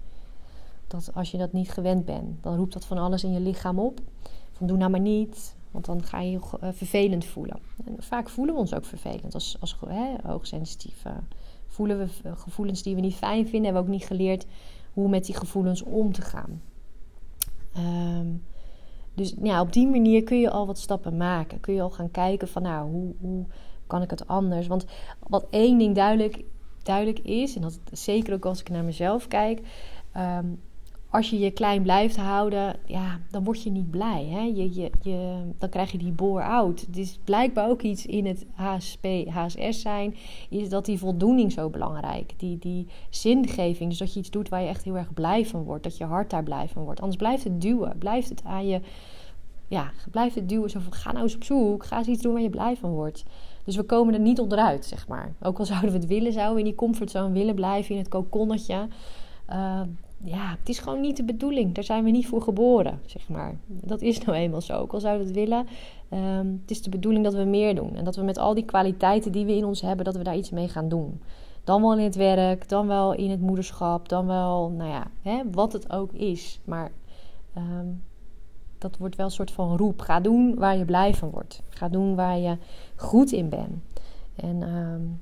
Dat 0.87 1.11
als 1.13 1.31
je 1.31 1.37
dat 1.37 1.53
niet 1.53 1.71
gewend 1.71 2.05
bent, 2.05 2.43
dan 2.43 2.55
roept 2.55 2.73
dat 2.73 2.85
van 2.85 2.97
alles 2.97 3.23
in 3.23 3.33
je 3.33 3.39
lichaam 3.39 3.79
op. 3.79 3.99
Van 4.51 4.67
doe 4.67 4.77
nou 4.77 4.91
maar 4.91 4.99
niet, 4.99 5.55
want 5.71 5.85
dan 5.85 6.03
ga 6.03 6.19
je 6.19 6.31
je 6.31 6.39
eh, 6.59 6.69
vervelend 6.71 7.25
voelen. 7.25 7.59
En 7.85 7.95
vaak 7.97 8.29
voelen 8.29 8.53
we 8.53 8.59
ons 8.59 8.73
ook 8.73 8.85
vervelend 8.85 9.33
als, 9.33 9.57
als 9.59 9.77
hoogsensitief. 10.23 11.03
voelen 11.67 11.97
we 11.97 12.35
gevoelens 12.35 12.83
die 12.83 12.95
we 12.95 13.01
niet 13.01 13.15
fijn 13.15 13.47
vinden, 13.47 13.63
hebben 13.63 13.81
we 13.81 13.87
ook 13.87 13.99
niet 13.99 14.07
geleerd 14.07 14.45
hoe 14.99 15.09
met 15.09 15.25
die 15.25 15.35
gevoelens 15.35 15.83
om 15.83 16.11
te 16.11 16.21
gaan. 16.21 16.61
Um, 17.77 18.43
dus 19.13 19.35
ja, 19.41 19.61
op 19.61 19.73
die 19.73 19.87
manier 19.87 20.23
kun 20.23 20.39
je 20.39 20.49
al 20.49 20.65
wat 20.65 20.77
stappen 20.77 21.17
maken. 21.17 21.59
Kun 21.59 21.73
je 21.73 21.81
al 21.81 21.89
gaan 21.89 22.11
kijken 22.11 22.47
van 22.47 22.61
nou, 22.61 22.91
hoe, 22.91 23.13
hoe 23.19 23.45
kan 23.87 24.01
ik 24.01 24.09
het 24.09 24.27
anders? 24.27 24.67
Want 24.67 24.85
wat 25.19 25.47
één 25.49 25.77
ding 25.77 25.95
duidelijk, 25.95 26.43
duidelijk 26.83 27.19
is, 27.19 27.55
en 27.55 27.61
dat 27.61 27.79
zeker 27.91 28.33
ook 28.33 28.45
als 28.45 28.59
ik 28.59 28.69
naar 28.69 28.83
mezelf 28.83 29.27
kijk. 29.27 29.61
Ehm, 30.11 30.45
als 31.09 31.29
je 31.29 31.39
je 31.39 31.51
klein 31.51 31.81
blijft 31.81 32.17
houden, 32.17 32.75
ja, 32.85 33.19
dan 33.31 33.43
word 33.43 33.63
je 33.63 33.71
niet 33.71 33.91
blij. 33.91 34.25
Hè? 34.25 34.41
Je, 34.41 34.73
je, 34.73 34.91
je, 35.01 35.41
dan 35.57 35.69
krijg 35.69 35.91
je 35.91 35.97
die 35.97 36.11
bore-out. 36.11 36.81
Het 36.81 36.97
is 36.97 37.19
blijkbaar 37.23 37.69
ook 37.69 37.81
iets 37.81 38.05
in 38.05 38.25
het 38.25 38.45
HSP, 38.53 39.05
HSS 39.27 39.81
zijn, 39.81 40.15
is 40.49 40.69
dat 40.69 40.85
die 40.85 40.99
voldoening 40.99 41.51
zo 41.51 41.69
belangrijk. 41.69 42.33
Die, 42.37 42.57
die 42.57 42.87
zingeving, 43.09 43.89
dus 43.89 43.97
dat 43.97 44.13
je 44.13 44.19
iets 44.19 44.29
doet 44.29 44.49
waar 44.49 44.61
je 44.61 44.67
echt 44.67 44.83
heel 44.83 44.97
erg 44.97 45.13
blij 45.13 45.45
van 45.45 45.63
wordt. 45.63 45.83
Dat 45.83 45.97
je 45.97 46.03
hart 46.03 46.29
daar 46.29 46.43
blij 46.43 46.67
van 46.67 46.83
wordt. 46.83 46.99
Anders 46.99 47.17
blijft 47.17 47.43
het 47.43 47.61
duwen. 47.61 47.97
Blijft 47.97 48.29
het 48.29 48.43
aan 48.43 48.67
je, 48.67 48.81
ja, 49.67 49.91
blijft 50.11 50.35
het 50.35 50.49
duwen. 50.49 50.69
Zo 50.69 50.79
van, 50.79 50.93
ga 50.93 51.11
nou 51.11 51.23
eens 51.23 51.35
op 51.35 51.43
zoek. 51.43 51.85
Ga 51.85 51.97
eens 51.97 52.07
iets 52.07 52.21
doen 52.21 52.33
waar 52.33 52.41
je 52.41 52.49
blij 52.49 52.75
van 52.75 52.89
wordt. 52.89 53.23
Dus 53.63 53.75
we 53.75 53.83
komen 53.83 54.13
er 54.13 54.19
niet 54.19 54.39
onderuit, 54.39 54.85
zeg 54.85 55.07
maar. 55.07 55.33
Ook 55.41 55.59
al 55.59 55.65
zouden 55.65 55.91
we 55.91 55.97
het 55.97 56.07
willen, 56.07 56.33
zouden 56.33 56.53
we 56.53 56.59
in 56.59 56.65
die 56.65 56.75
comfortzone 56.75 57.33
willen 57.33 57.55
blijven, 57.55 57.91
in 57.91 58.01
het 58.01 58.09
kokonnetje. 58.09 58.87
Uh, 59.49 59.81
ja, 60.23 60.55
het 60.59 60.69
is 60.69 60.79
gewoon 60.79 61.01
niet 61.01 61.17
de 61.17 61.23
bedoeling. 61.23 61.73
Daar 61.73 61.83
zijn 61.83 62.03
we 62.03 62.09
niet 62.09 62.27
voor 62.27 62.41
geboren, 62.41 62.99
zeg 63.05 63.29
maar. 63.29 63.57
Dat 63.67 64.01
is 64.01 64.19
nou 64.19 64.37
eenmaal 64.37 64.61
zo. 64.61 64.73
Ook 64.73 64.93
al 64.93 64.99
zouden 64.99 65.27
we 65.27 65.39
het 65.39 65.47
willen, 65.47 65.67
um, 66.39 66.59
het 66.61 66.71
is 66.71 66.81
de 66.81 66.89
bedoeling 66.89 67.23
dat 67.23 67.33
we 67.33 67.43
meer 67.43 67.75
doen. 67.75 67.95
En 67.95 68.03
dat 68.03 68.15
we 68.15 68.23
met 68.23 68.37
al 68.37 68.53
die 68.53 68.65
kwaliteiten 68.65 69.31
die 69.31 69.45
we 69.45 69.55
in 69.55 69.65
ons 69.65 69.81
hebben, 69.81 70.05
dat 70.05 70.15
we 70.15 70.23
daar 70.23 70.37
iets 70.37 70.49
mee 70.49 70.67
gaan 70.67 70.89
doen. 70.89 71.21
Dan 71.63 71.81
wel 71.81 71.97
in 71.97 72.03
het 72.03 72.15
werk, 72.15 72.69
dan 72.69 72.87
wel 72.87 73.13
in 73.13 73.29
het 73.29 73.41
moederschap, 73.41 74.09
dan 74.09 74.25
wel, 74.25 74.69
nou 74.69 74.89
ja, 74.89 75.07
hè, 75.21 75.41
wat 75.51 75.73
het 75.73 75.91
ook 75.91 76.11
is. 76.11 76.59
Maar 76.63 76.91
um, 77.57 78.03
dat 78.77 78.97
wordt 78.97 79.15
wel 79.15 79.25
een 79.25 79.31
soort 79.31 79.51
van 79.51 79.77
roep. 79.77 80.01
Ga 80.01 80.19
doen 80.19 80.55
waar 80.55 80.77
je 80.77 80.85
blij 80.85 81.13
van 81.13 81.29
wordt. 81.29 81.61
Ga 81.69 81.89
doen 81.89 82.15
waar 82.15 82.37
je 82.37 82.57
goed 82.95 83.31
in 83.31 83.49
bent. 83.49 83.83
En 84.35 84.61
um, 84.61 85.21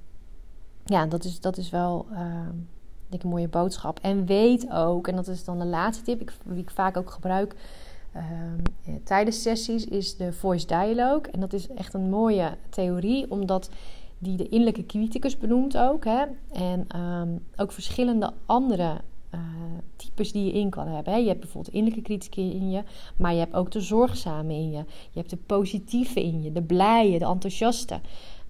ja, 0.86 1.06
dat 1.06 1.24
is, 1.24 1.40
dat 1.40 1.58
is 1.58 1.70
wel 1.70 2.06
een 3.10 3.30
mooie 3.30 3.48
boodschap. 3.48 4.00
En 4.02 4.26
weet 4.26 4.72
ook, 4.72 5.08
en 5.08 5.16
dat 5.16 5.28
is 5.28 5.44
dan 5.44 5.60
de 5.60 5.66
laatste 5.66 6.04
tip 6.04 6.22
ik, 6.22 6.34
die 6.46 6.62
ik 6.62 6.70
vaak 6.70 6.98
ook 6.98 7.12
gebruik 7.12 7.56
um, 8.16 8.62
tijdens 9.04 9.42
sessies, 9.42 9.86
is 9.86 10.18
de 10.18 10.34
voice 10.34 10.66
dialogue. 10.66 11.32
En 11.32 11.40
dat 11.40 11.54
is 11.54 11.68
echt 11.68 11.94
een 11.94 12.10
mooie 12.10 12.58
theorie, 12.70 13.32
omdat 13.32 13.70
die 14.18 14.38
de 14.38 14.50
innerlijke 14.50 14.86
criticus 14.86 15.38
benoemt 15.38 15.78
ook. 15.78 16.06
Hè? 16.06 16.24
En 16.52 17.00
um, 17.02 17.46
ook 17.56 17.72
verschillende 17.72 18.34
andere 18.46 19.02
uh, 19.34 19.40
types 19.96 20.32
die 20.32 20.46
je 20.46 20.52
in 20.52 20.70
kan 20.70 20.88
hebben. 20.88 21.14
Hè? 21.14 21.20
Je 21.20 21.28
hebt 21.28 21.40
bijvoorbeeld 21.40 21.74
innerlijke 21.74 22.06
criticus 22.06 22.54
in 22.54 22.70
je, 22.70 22.84
maar 23.18 23.34
je 23.34 23.40
hebt 23.40 23.54
ook 23.54 23.72
de 23.72 23.82
zorgzame 23.82 24.54
in 24.54 24.72
je. 24.72 24.84
Je 25.12 25.20
hebt 25.20 25.30
de 25.30 25.38
positieve 25.38 26.24
in 26.24 26.44
je, 26.44 26.52
de 26.52 26.62
blije, 26.62 27.20
de 27.20 27.26
enthousiaste. 27.26 28.00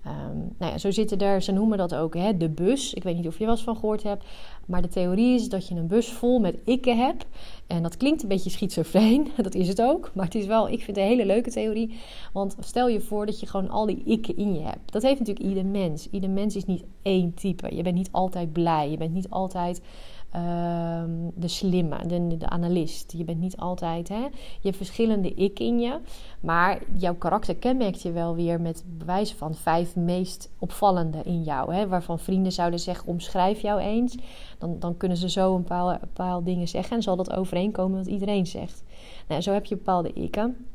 Um, 0.07 0.55
nou 0.57 0.71
ja, 0.71 0.77
zo 0.77 0.91
zitten 0.91 1.19
er, 1.19 1.41
ze 1.41 1.51
noemen 1.51 1.77
dat 1.77 1.95
ook 1.95 2.13
hè, 2.13 2.37
de 2.37 2.49
bus. 2.49 2.93
Ik 2.93 3.03
weet 3.03 3.15
niet 3.15 3.27
of 3.27 3.37
je 3.37 3.45
wel 3.45 3.53
eens 3.53 3.63
van 3.63 3.75
gehoord 3.75 4.03
hebt. 4.03 4.25
Maar 4.65 4.81
de 4.81 4.87
theorie 4.87 5.35
is 5.35 5.49
dat 5.49 5.67
je 5.67 5.75
een 5.75 5.87
bus 5.87 6.07
vol 6.11 6.39
met 6.39 6.57
ikken 6.65 6.97
hebt. 6.97 7.25
En 7.67 7.83
dat 7.83 7.97
klinkt 7.97 8.21
een 8.21 8.27
beetje 8.27 8.49
schizofreen. 8.49 9.27
Dat 9.37 9.55
is 9.55 9.67
het 9.67 9.81
ook. 9.81 10.11
Maar 10.13 10.25
het 10.25 10.35
is 10.35 10.45
wel, 10.45 10.69
ik 10.69 10.83
vind 10.83 10.97
het 10.97 10.97
een 10.97 11.11
hele 11.11 11.25
leuke 11.25 11.51
theorie. 11.51 11.97
Want 12.33 12.55
stel 12.59 12.87
je 12.87 13.01
voor 13.01 13.25
dat 13.25 13.39
je 13.39 13.45
gewoon 13.45 13.69
al 13.69 13.85
die 13.85 14.03
ikken 14.05 14.37
in 14.37 14.53
je 14.53 14.61
hebt. 14.61 14.91
Dat 14.91 15.01
heeft 15.01 15.19
natuurlijk 15.19 15.47
ieder 15.47 15.65
mens. 15.65 16.09
Ieder 16.11 16.29
mens 16.29 16.55
is 16.55 16.65
niet 16.65 16.83
één 17.01 17.33
type. 17.33 17.75
Je 17.75 17.83
bent 17.83 17.95
niet 17.95 18.11
altijd 18.11 18.51
blij. 18.51 18.89
Je 18.89 18.97
bent 18.97 19.13
niet 19.13 19.29
altijd 19.29 19.81
Ehm, 20.31 21.29
de 21.35 21.47
slimme, 21.47 22.07
de, 22.07 22.37
de 22.37 22.49
analist. 22.49 23.13
Je 23.17 23.23
bent 23.23 23.39
niet 23.39 23.57
altijd, 23.57 24.09
hè? 24.09 24.19
Je 24.21 24.61
hebt 24.61 24.77
verschillende 24.77 25.33
ik 25.33 25.59
in 25.59 25.79
je. 25.79 25.99
Maar 26.39 26.81
jouw 26.93 27.15
karakter 27.15 27.55
kenmerkt 27.55 28.01
je 28.01 28.11
wel 28.11 28.35
weer 28.35 28.61
met 28.61 28.83
bewijzen 28.97 29.37
van 29.37 29.55
vijf 29.55 29.95
meest 29.95 30.49
opvallende 30.59 31.21
in 31.23 31.43
jou. 31.43 31.73
Hè? 31.73 31.87
Waarvan 31.87 32.19
vrienden 32.19 32.51
zouden 32.51 32.79
zeggen, 32.79 33.07
omschrijf 33.07 33.61
jou 33.61 33.79
eens. 33.79 34.17
Dan, 34.57 34.79
dan 34.79 34.97
kunnen 34.97 35.17
ze 35.17 35.29
zo 35.29 35.55
een 35.55 35.63
paar, 35.63 36.01
een 36.01 36.13
paar 36.13 36.43
dingen 36.43 36.67
zeggen. 36.67 36.95
En 36.95 37.03
zal 37.03 37.15
dat 37.15 37.33
overeenkomen 37.33 37.97
wat 37.97 38.07
iedereen 38.07 38.47
zegt. 38.47 38.83
Nou, 39.27 39.41
zo 39.41 39.53
heb 39.53 39.65
je 39.65 39.75
bepaalde 39.75 40.13
ikken. 40.13 40.67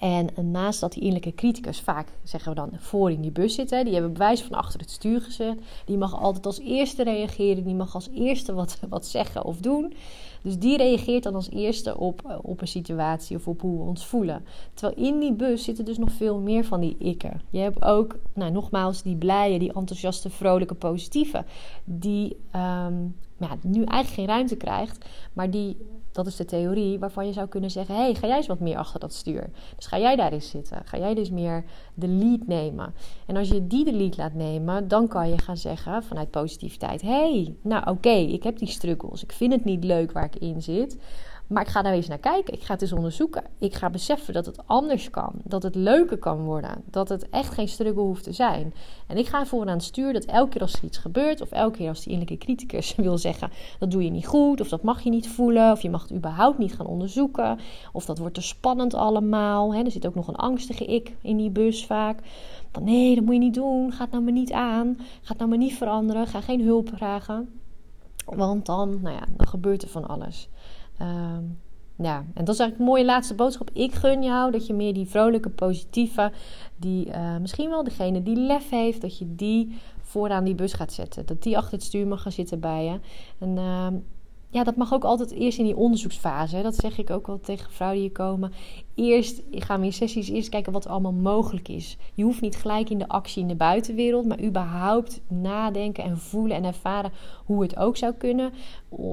En 0.00 0.50
naast 0.50 0.80
dat 0.80 0.92
die 0.92 1.02
innerlijke 1.02 1.34
criticus 1.34 1.80
vaak, 1.80 2.08
zeggen 2.22 2.50
we 2.50 2.56
dan, 2.56 2.70
voor 2.76 3.10
in 3.10 3.20
die 3.20 3.30
bus 3.30 3.54
zitten, 3.54 3.84
die 3.84 3.94
hebben 3.94 4.12
bewijs 4.12 4.42
van 4.42 4.56
achter 4.56 4.80
het 4.80 4.90
stuur 4.90 5.20
gezet. 5.20 5.58
Die 5.84 5.98
mag 5.98 6.20
altijd 6.20 6.46
als 6.46 6.58
eerste 6.58 7.02
reageren, 7.02 7.64
die 7.64 7.74
mag 7.74 7.94
als 7.94 8.08
eerste 8.14 8.54
wat, 8.54 8.78
wat 8.88 9.06
zeggen 9.06 9.44
of 9.44 9.56
doen. 9.56 9.94
Dus 10.42 10.58
die 10.58 10.76
reageert 10.76 11.22
dan 11.22 11.34
als 11.34 11.50
eerste 11.50 11.98
op, 11.98 12.22
eh, 12.26 12.38
op 12.42 12.60
een 12.60 12.68
situatie 12.68 13.36
of 13.36 13.48
op 13.48 13.60
hoe 13.60 13.78
we 13.78 13.84
ons 13.84 14.06
voelen. 14.06 14.44
Terwijl 14.74 15.08
in 15.08 15.18
die 15.18 15.32
bus 15.32 15.64
zitten 15.64 15.84
dus 15.84 15.98
nog 15.98 16.10
veel 16.12 16.38
meer 16.38 16.64
van 16.64 16.80
die 16.80 16.96
ikken. 16.98 17.40
Je 17.50 17.58
hebt 17.58 17.84
ook, 17.84 18.16
nou, 18.34 18.50
nogmaals, 18.52 19.02
die 19.02 19.16
blije, 19.16 19.58
die 19.58 19.72
enthousiaste, 19.72 20.30
vrolijke, 20.30 20.74
positieve. 20.74 21.44
Die 21.84 22.36
um, 22.54 23.16
ja, 23.36 23.56
nu 23.62 23.84
eigenlijk 23.84 24.08
geen 24.08 24.26
ruimte 24.26 24.56
krijgt, 24.56 25.04
maar 25.32 25.50
die 25.50 25.76
dat 26.16 26.26
is 26.26 26.36
de 26.36 26.44
theorie 26.44 26.98
waarvan 26.98 27.26
je 27.26 27.32
zou 27.32 27.48
kunnen 27.48 27.70
zeggen: 27.70 27.94
hey, 27.94 28.14
ga 28.14 28.26
jij 28.26 28.36
eens 28.36 28.46
wat 28.46 28.60
meer 28.60 28.76
achter 28.76 29.00
dat 29.00 29.12
stuur. 29.12 29.50
Dus 29.76 29.86
ga 29.86 29.98
jij 29.98 30.16
daar 30.16 30.32
eens 30.32 30.50
zitten. 30.50 30.82
Ga 30.84 30.98
jij 30.98 31.14
dus 31.14 31.30
meer 31.30 31.64
de 31.94 32.08
lead 32.08 32.46
nemen. 32.46 32.94
En 33.26 33.36
als 33.36 33.48
je 33.48 33.66
die 33.66 33.84
de 33.84 33.92
lead 33.92 34.16
laat 34.16 34.34
nemen, 34.34 34.88
dan 34.88 35.08
kan 35.08 35.28
je 35.28 35.38
gaan 35.38 35.56
zeggen 35.56 36.02
vanuit 36.02 36.30
positiviteit: 36.30 37.02
hey, 37.02 37.54
nou 37.62 37.90
oké, 37.90 38.10
ik 38.10 38.42
heb 38.42 38.58
die 38.58 38.68
struggles. 38.68 39.22
Ik 39.22 39.32
vind 39.32 39.52
het 39.52 39.64
niet 39.64 39.84
leuk 39.84 40.12
waar 40.12 40.24
ik 40.24 40.36
in 40.36 40.62
zit. 40.62 40.98
Maar 41.46 41.62
ik 41.62 41.68
ga 41.68 41.82
daar 41.82 41.92
eens 41.92 42.08
naar 42.08 42.18
kijken. 42.18 42.54
Ik 42.54 42.62
ga 42.62 42.72
het 42.72 42.82
eens 42.82 42.92
onderzoeken. 42.92 43.44
Ik 43.58 43.74
ga 43.74 43.90
beseffen 43.90 44.34
dat 44.34 44.46
het 44.46 44.66
anders 44.66 45.10
kan. 45.10 45.32
Dat 45.44 45.62
het 45.62 45.74
leuker 45.74 46.18
kan 46.18 46.38
worden. 46.38 46.82
Dat 46.90 47.08
het 47.08 47.28
echt 47.28 47.54
geen 47.54 47.68
struggle 47.68 48.02
hoeft 48.02 48.22
te 48.22 48.32
zijn. 48.32 48.74
En 49.06 49.16
ik 49.16 49.26
ga 49.26 49.46
voor 49.46 49.60
aan 49.60 49.68
het 49.68 49.82
stuur 49.82 50.12
dat 50.12 50.24
elke 50.24 50.50
keer 50.50 50.60
als 50.60 50.74
er 50.74 50.84
iets 50.84 50.98
gebeurt. 50.98 51.40
Of 51.40 51.50
elke 51.50 51.76
keer 51.76 51.88
als 51.88 52.02
die 52.02 52.12
innerlijke 52.12 52.44
criticus 52.44 52.94
wil 53.06 53.18
zeggen. 53.18 53.50
Dat 53.78 53.90
doe 53.90 54.04
je 54.04 54.10
niet 54.10 54.26
goed. 54.26 54.60
Of 54.60 54.68
dat 54.68 54.82
mag 54.82 55.02
je 55.02 55.10
niet 55.10 55.28
voelen. 55.28 55.72
Of 55.72 55.82
je 55.82 55.90
mag 55.90 56.02
het 56.02 56.12
überhaupt 56.12 56.58
niet 56.58 56.74
gaan 56.74 56.86
onderzoeken. 56.86 57.58
Of 57.92 58.04
dat 58.04 58.18
wordt 58.18 58.34
te 58.34 58.42
spannend 58.42 58.94
allemaal. 58.94 59.74
er 59.74 59.90
zit 59.90 60.06
ook 60.06 60.14
nog 60.14 60.28
een 60.28 60.36
angstige 60.36 60.84
ik 60.84 61.16
in 61.20 61.36
die 61.36 61.50
bus 61.50 61.86
vaak. 61.86 62.18
Dan 62.70 62.84
nee, 62.84 63.14
dat 63.14 63.24
moet 63.24 63.34
je 63.34 63.40
niet 63.40 63.54
doen. 63.54 63.92
Ga 63.92 64.02
het 64.02 64.12
nou 64.12 64.22
maar 64.22 64.32
niet 64.32 64.52
aan. 64.52 64.94
Ga 64.98 65.28
het 65.28 65.38
nou 65.38 65.50
maar 65.50 65.58
niet 65.58 65.74
veranderen. 65.74 66.26
Ga 66.26 66.40
geen 66.40 66.62
hulp 66.62 66.90
vragen. 66.94 67.60
Want 68.24 68.66
dan, 68.66 69.00
nou 69.02 69.14
ja, 69.14 69.24
dan 69.36 69.46
gebeurt 69.46 69.82
er 69.82 69.88
van 69.88 70.06
alles. 70.06 70.48
Ehm, 70.98 71.42
ja, 71.96 72.24
en 72.34 72.44
dat 72.44 72.54
is 72.54 72.60
eigenlijk 72.60 72.90
mooie 72.90 73.04
laatste 73.04 73.34
boodschap. 73.34 73.70
Ik 73.72 73.94
gun 73.94 74.22
jou 74.22 74.50
dat 74.50 74.66
je 74.66 74.74
meer 74.74 74.94
die 74.94 75.06
vrolijke, 75.06 75.50
positieve, 75.50 76.32
die 76.76 77.06
uh, 77.06 77.36
misschien 77.36 77.68
wel 77.68 77.84
degene 77.84 78.22
die 78.22 78.36
lef 78.36 78.70
heeft, 78.70 79.00
dat 79.00 79.18
je 79.18 79.34
die 79.34 79.78
vooraan 80.02 80.44
die 80.44 80.54
bus 80.54 80.72
gaat 80.72 80.92
zetten. 80.92 81.26
Dat 81.26 81.42
die 81.42 81.56
achter 81.56 81.72
het 81.72 81.82
stuur 81.82 82.06
mag 82.06 82.22
gaan 82.22 82.32
zitten 82.32 82.60
bij 82.60 82.84
je. 82.84 83.00
En 83.38 83.56
uh, 83.56 83.86
ja, 84.50 84.64
dat 84.64 84.76
mag 84.76 84.92
ook 84.92 85.04
altijd 85.04 85.30
eerst 85.30 85.58
in 85.58 85.64
die 85.64 85.76
onderzoeksfase. 85.76 86.62
Dat 86.62 86.74
zeg 86.74 86.98
ik 86.98 87.10
ook 87.10 87.26
wel 87.26 87.40
tegen 87.40 87.70
vrouwen 87.70 88.00
die 88.00 88.08
hier 88.08 88.16
komen. 88.16 88.52
Eerst 88.94 89.42
gaan 89.50 89.80
we 89.80 89.86
in 89.86 89.92
sessies 89.92 90.28
eerst 90.28 90.48
kijken 90.48 90.72
wat 90.72 90.84
er 90.84 90.90
allemaal 90.90 91.12
mogelijk 91.12 91.68
is. 91.68 91.96
Je 92.14 92.24
hoeft 92.24 92.40
niet 92.40 92.56
gelijk 92.56 92.90
in 92.90 92.98
de 92.98 93.08
actie 93.08 93.42
in 93.42 93.48
de 93.48 93.54
buitenwereld, 93.54 94.26
maar 94.26 94.42
überhaupt 94.42 95.20
nadenken 95.28 96.04
en 96.04 96.18
voelen 96.18 96.56
en 96.56 96.64
ervaren 96.64 97.12
hoe 97.44 97.62
het 97.62 97.76
ook 97.76 97.96
zou 97.96 98.12
kunnen. 98.12 98.52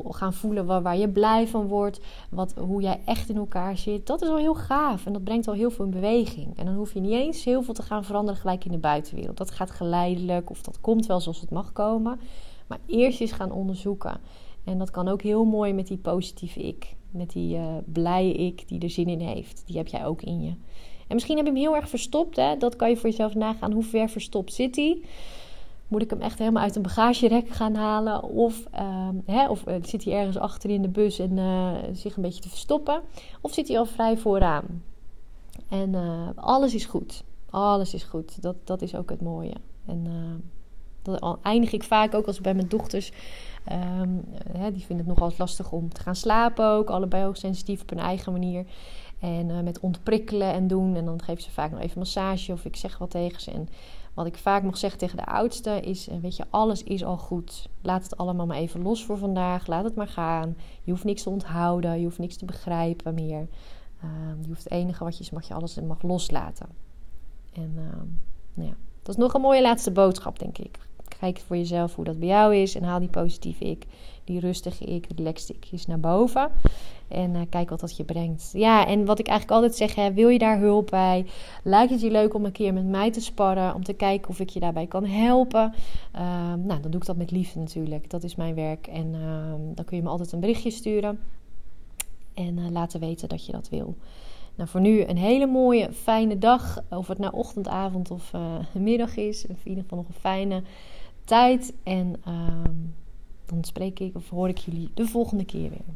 Gaan 0.09 0.33
voelen 0.33 0.65
waar, 0.65 0.81
waar 0.81 0.97
je 0.97 1.09
blij 1.09 1.47
van 1.47 1.67
wordt, 1.67 1.99
wat, 2.29 2.53
hoe 2.57 2.81
jij 2.81 2.99
echt 3.05 3.29
in 3.29 3.37
elkaar 3.37 3.77
zit. 3.77 4.07
Dat 4.07 4.21
is 4.21 4.27
al 4.27 4.37
heel 4.37 4.55
gaaf 4.55 5.05
en 5.05 5.13
dat 5.13 5.23
brengt 5.23 5.47
al 5.47 5.53
heel 5.53 5.71
veel 5.71 5.85
in 5.85 5.91
beweging. 5.91 6.57
En 6.57 6.65
dan 6.65 6.75
hoef 6.75 6.93
je 6.93 6.99
niet 6.99 7.11
eens 7.11 7.43
heel 7.43 7.63
veel 7.63 7.73
te 7.73 7.81
gaan 7.81 8.03
veranderen 8.03 8.39
gelijk 8.39 8.65
in 8.65 8.71
de 8.71 8.77
buitenwereld. 8.77 9.37
Dat 9.37 9.51
gaat 9.51 9.71
geleidelijk 9.71 10.49
of 10.49 10.61
dat 10.61 10.81
komt 10.81 11.05
wel 11.05 11.19
zoals 11.19 11.41
het 11.41 11.51
mag 11.51 11.71
komen. 11.71 12.19
Maar 12.67 12.79
eerst 12.85 13.21
eens 13.21 13.31
gaan 13.31 13.51
onderzoeken. 13.51 14.19
En 14.63 14.77
dat 14.77 14.91
kan 14.91 15.07
ook 15.07 15.21
heel 15.21 15.45
mooi 15.45 15.73
met 15.73 15.87
die 15.87 15.97
positieve 15.97 16.61
ik. 16.61 16.95
Met 17.11 17.31
die 17.31 17.57
uh, 17.57 17.65
blije 17.85 18.33
ik 18.33 18.67
die 18.67 18.79
er 18.79 18.89
zin 18.89 19.07
in 19.07 19.19
heeft. 19.19 19.63
Die 19.65 19.77
heb 19.77 19.87
jij 19.87 20.05
ook 20.05 20.21
in 20.21 20.41
je. 20.41 20.49
En 21.07 21.19
misschien 21.19 21.37
heb 21.37 21.45
je 21.45 21.51
hem 21.51 21.61
heel 21.61 21.75
erg 21.75 21.89
verstopt. 21.89 22.35
Hè? 22.35 22.57
Dat 22.57 22.75
kan 22.75 22.89
je 22.89 22.97
voor 22.97 23.09
jezelf 23.09 23.35
nagaan. 23.35 23.71
Hoe 23.71 23.83
ver 23.83 24.09
verstopt 24.09 24.53
zit 24.53 24.75
hij? 24.75 25.01
Moet 25.87 26.01
ik 26.01 26.09
hem 26.09 26.21
echt 26.21 26.39
helemaal 26.39 26.63
uit 26.63 26.75
een 26.75 26.81
bagagerek 26.81 27.49
gaan 27.49 27.75
halen? 27.75 28.23
Of, 28.23 28.65
ehm, 28.71 29.15
hè, 29.25 29.49
of 29.49 29.67
uh, 29.67 29.75
zit 29.81 30.03
hij 30.03 30.13
ergens 30.13 30.37
achter 30.37 30.69
in 30.69 30.81
de 30.81 30.87
bus 30.87 31.19
en 31.19 31.37
uh, 31.37 31.71
zich 31.91 32.15
een 32.15 32.21
beetje 32.21 32.41
te 32.41 32.49
verstoppen? 32.49 33.01
Of 33.41 33.53
zit 33.53 33.67
hij 33.67 33.77
al 33.77 33.85
vrij 33.85 34.17
vooraan? 34.17 34.83
En 35.69 35.95
alles 36.35 36.73
is 36.73 36.85
goed. 36.85 37.23
Alles 37.49 37.93
is 37.93 38.03
goed. 38.03 38.41
Dat, 38.41 38.55
dat 38.63 38.81
is 38.81 38.95
ook 38.95 39.09
het 39.09 39.21
mooie. 39.21 39.53
En 39.85 40.07
dat 41.01 41.37
eindig 41.41 41.71
ik 41.71 41.83
vaak 41.83 42.13
ook 42.13 42.25
als 42.27 42.37
ik 42.37 42.43
bij 42.43 42.53
mijn 42.53 42.67
dochters 42.67 43.11
Um, 43.71 44.23
hè, 44.57 44.71
die 44.71 44.85
vinden 44.85 45.05
het 45.05 45.15
nogal 45.15 45.33
lastig 45.37 45.71
om 45.71 45.93
te 45.93 46.01
gaan 46.01 46.15
slapen 46.15 46.67
ook. 46.67 46.89
Allebei 46.89 47.23
hoogsensitief 47.23 47.81
op 47.81 47.89
hun 47.89 47.99
eigen 47.99 48.31
manier. 48.31 48.65
En 49.19 49.49
uh, 49.49 49.59
met 49.59 49.79
ontprikkelen 49.79 50.53
en 50.53 50.67
doen. 50.67 50.95
En 50.95 51.05
dan 51.05 51.21
geef 51.21 51.41
ze 51.41 51.51
vaak 51.51 51.71
nog 51.71 51.79
even 51.79 51.99
massage 51.99 52.51
of 52.51 52.65
ik 52.65 52.75
zeg 52.75 52.97
wat 52.97 53.09
tegen 53.09 53.41
ze. 53.41 53.51
En 53.51 53.69
wat 54.13 54.25
ik 54.25 54.37
vaak 54.37 54.63
nog 54.63 54.77
zeg 54.77 54.95
tegen 54.95 55.17
de 55.17 55.25
oudste 55.25 55.79
is: 55.79 56.09
uh, 56.09 56.15
Weet 56.21 56.35
je, 56.35 56.45
alles 56.49 56.83
is 56.83 57.03
al 57.03 57.17
goed. 57.17 57.69
Laat 57.81 58.03
het 58.03 58.17
allemaal 58.17 58.45
maar 58.45 58.57
even 58.57 58.81
los 58.81 59.05
voor 59.05 59.17
vandaag. 59.17 59.67
Laat 59.67 59.83
het 59.83 59.95
maar 59.95 60.07
gaan. 60.07 60.55
Je 60.83 60.91
hoeft 60.91 61.03
niks 61.03 61.23
te 61.23 61.29
onthouden. 61.29 61.97
Je 61.99 62.03
hoeft 62.03 62.19
niks 62.19 62.37
te 62.37 62.45
begrijpen 62.45 63.13
meer. 63.13 63.47
Uh, 64.03 64.09
je 64.41 64.47
hoeft 64.47 64.63
het 64.63 64.73
enige 64.73 65.03
wat 65.03 65.17
je 65.17 65.23
is, 65.23 65.29
mag 65.29 65.47
je 65.47 65.53
alles 65.53 65.79
mag 65.81 66.01
loslaten. 66.01 66.67
En 67.53 67.73
ehm, 67.77 68.07
nou 68.53 68.69
ja, 68.69 68.75
dat 69.01 69.15
is 69.15 69.21
nog 69.21 69.33
een 69.33 69.41
mooie 69.41 69.61
laatste 69.61 69.91
boodschap, 69.91 70.39
denk 70.39 70.57
ik. 70.57 70.79
Kijk 71.23 71.39
voor 71.39 71.57
jezelf 71.57 71.95
hoe 71.95 72.05
dat 72.05 72.19
bij 72.19 72.27
jou 72.27 72.55
is. 72.55 72.75
En 72.75 72.83
haal 72.83 72.99
die 72.99 73.09
positieve 73.09 73.65
ik, 73.65 73.85
die 74.23 74.39
rustige 74.39 74.83
ik, 74.83 75.07
relaxed 75.15 75.49
ik 75.49 75.87
naar 75.87 75.99
boven. 75.99 76.51
En 77.07 77.35
uh, 77.35 77.41
kijk 77.49 77.69
wat 77.69 77.79
dat 77.79 77.97
je 77.97 78.03
brengt. 78.03 78.49
Ja, 78.53 78.87
en 78.87 79.05
wat 79.05 79.19
ik 79.19 79.27
eigenlijk 79.27 79.61
altijd 79.61 79.77
zeg, 79.77 79.95
hè, 79.95 80.13
wil 80.13 80.29
je 80.29 80.37
daar 80.37 80.59
hulp 80.59 80.89
bij? 80.89 81.25
Lijkt 81.63 81.91
het 81.91 82.01
je 82.01 82.11
leuk 82.11 82.33
om 82.33 82.45
een 82.45 82.51
keer 82.51 82.73
met 82.73 82.85
mij 82.85 83.11
te 83.11 83.21
sparren? 83.21 83.75
Om 83.75 83.83
te 83.83 83.93
kijken 83.93 84.29
of 84.29 84.39
ik 84.39 84.49
je 84.49 84.59
daarbij 84.59 84.87
kan 84.87 85.05
helpen? 85.05 85.73
Uh, 86.15 86.53
nou, 86.53 86.81
dan 86.81 86.91
doe 86.91 87.01
ik 87.01 87.05
dat 87.05 87.17
met 87.17 87.31
liefde 87.31 87.59
natuurlijk. 87.59 88.09
Dat 88.09 88.23
is 88.23 88.35
mijn 88.35 88.55
werk. 88.55 88.87
En 88.87 89.13
uh, 89.13 89.53
dan 89.75 89.85
kun 89.85 89.97
je 89.97 90.03
me 90.03 90.09
altijd 90.09 90.31
een 90.31 90.39
berichtje 90.39 90.71
sturen. 90.71 91.19
En 92.33 92.57
eh, 92.57 92.71
laten 92.71 92.99
weten 92.99 93.29
dat 93.29 93.45
je 93.45 93.51
dat 93.51 93.69
wil. 93.69 93.95
Nou, 94.55 94.69
voor 94.69 94.81
nu 94.81 95.03
een 95.03 95.17
hele 95.17 95.47
mooie, 95.47 95.93
fijne 95.93 96.37
dag. 96.37 96.81
Of 96.89 97.07
het 97.07 97.17
nou 97.17 97.33
ochtend, 97.33 97.67
avond 97.67 98.11
of 98.11 98.31
middag 98.71 99.17
is. 99.17 99.45
In 99.45 99.57
ieder 99.63 99.83
geval 99.83 99.97
nog 99.97 100.07
een 100.07 100.21
fijne 100.21 100.63
tijd. 101.25 101.73
En 101.83 102.15
um, 102.27 102.95
dan 103.45 103.63
spreek 103.63 103.99
ik 103.99 104.15
of 104.15 104.29
hoor 104.29 104.49
ik 104.49 104.57
jullie 104.57 104.89
de 104.93 105.07
volgende 105.07 105.45
keer 105.45 105.69
weer. 105.69 105.95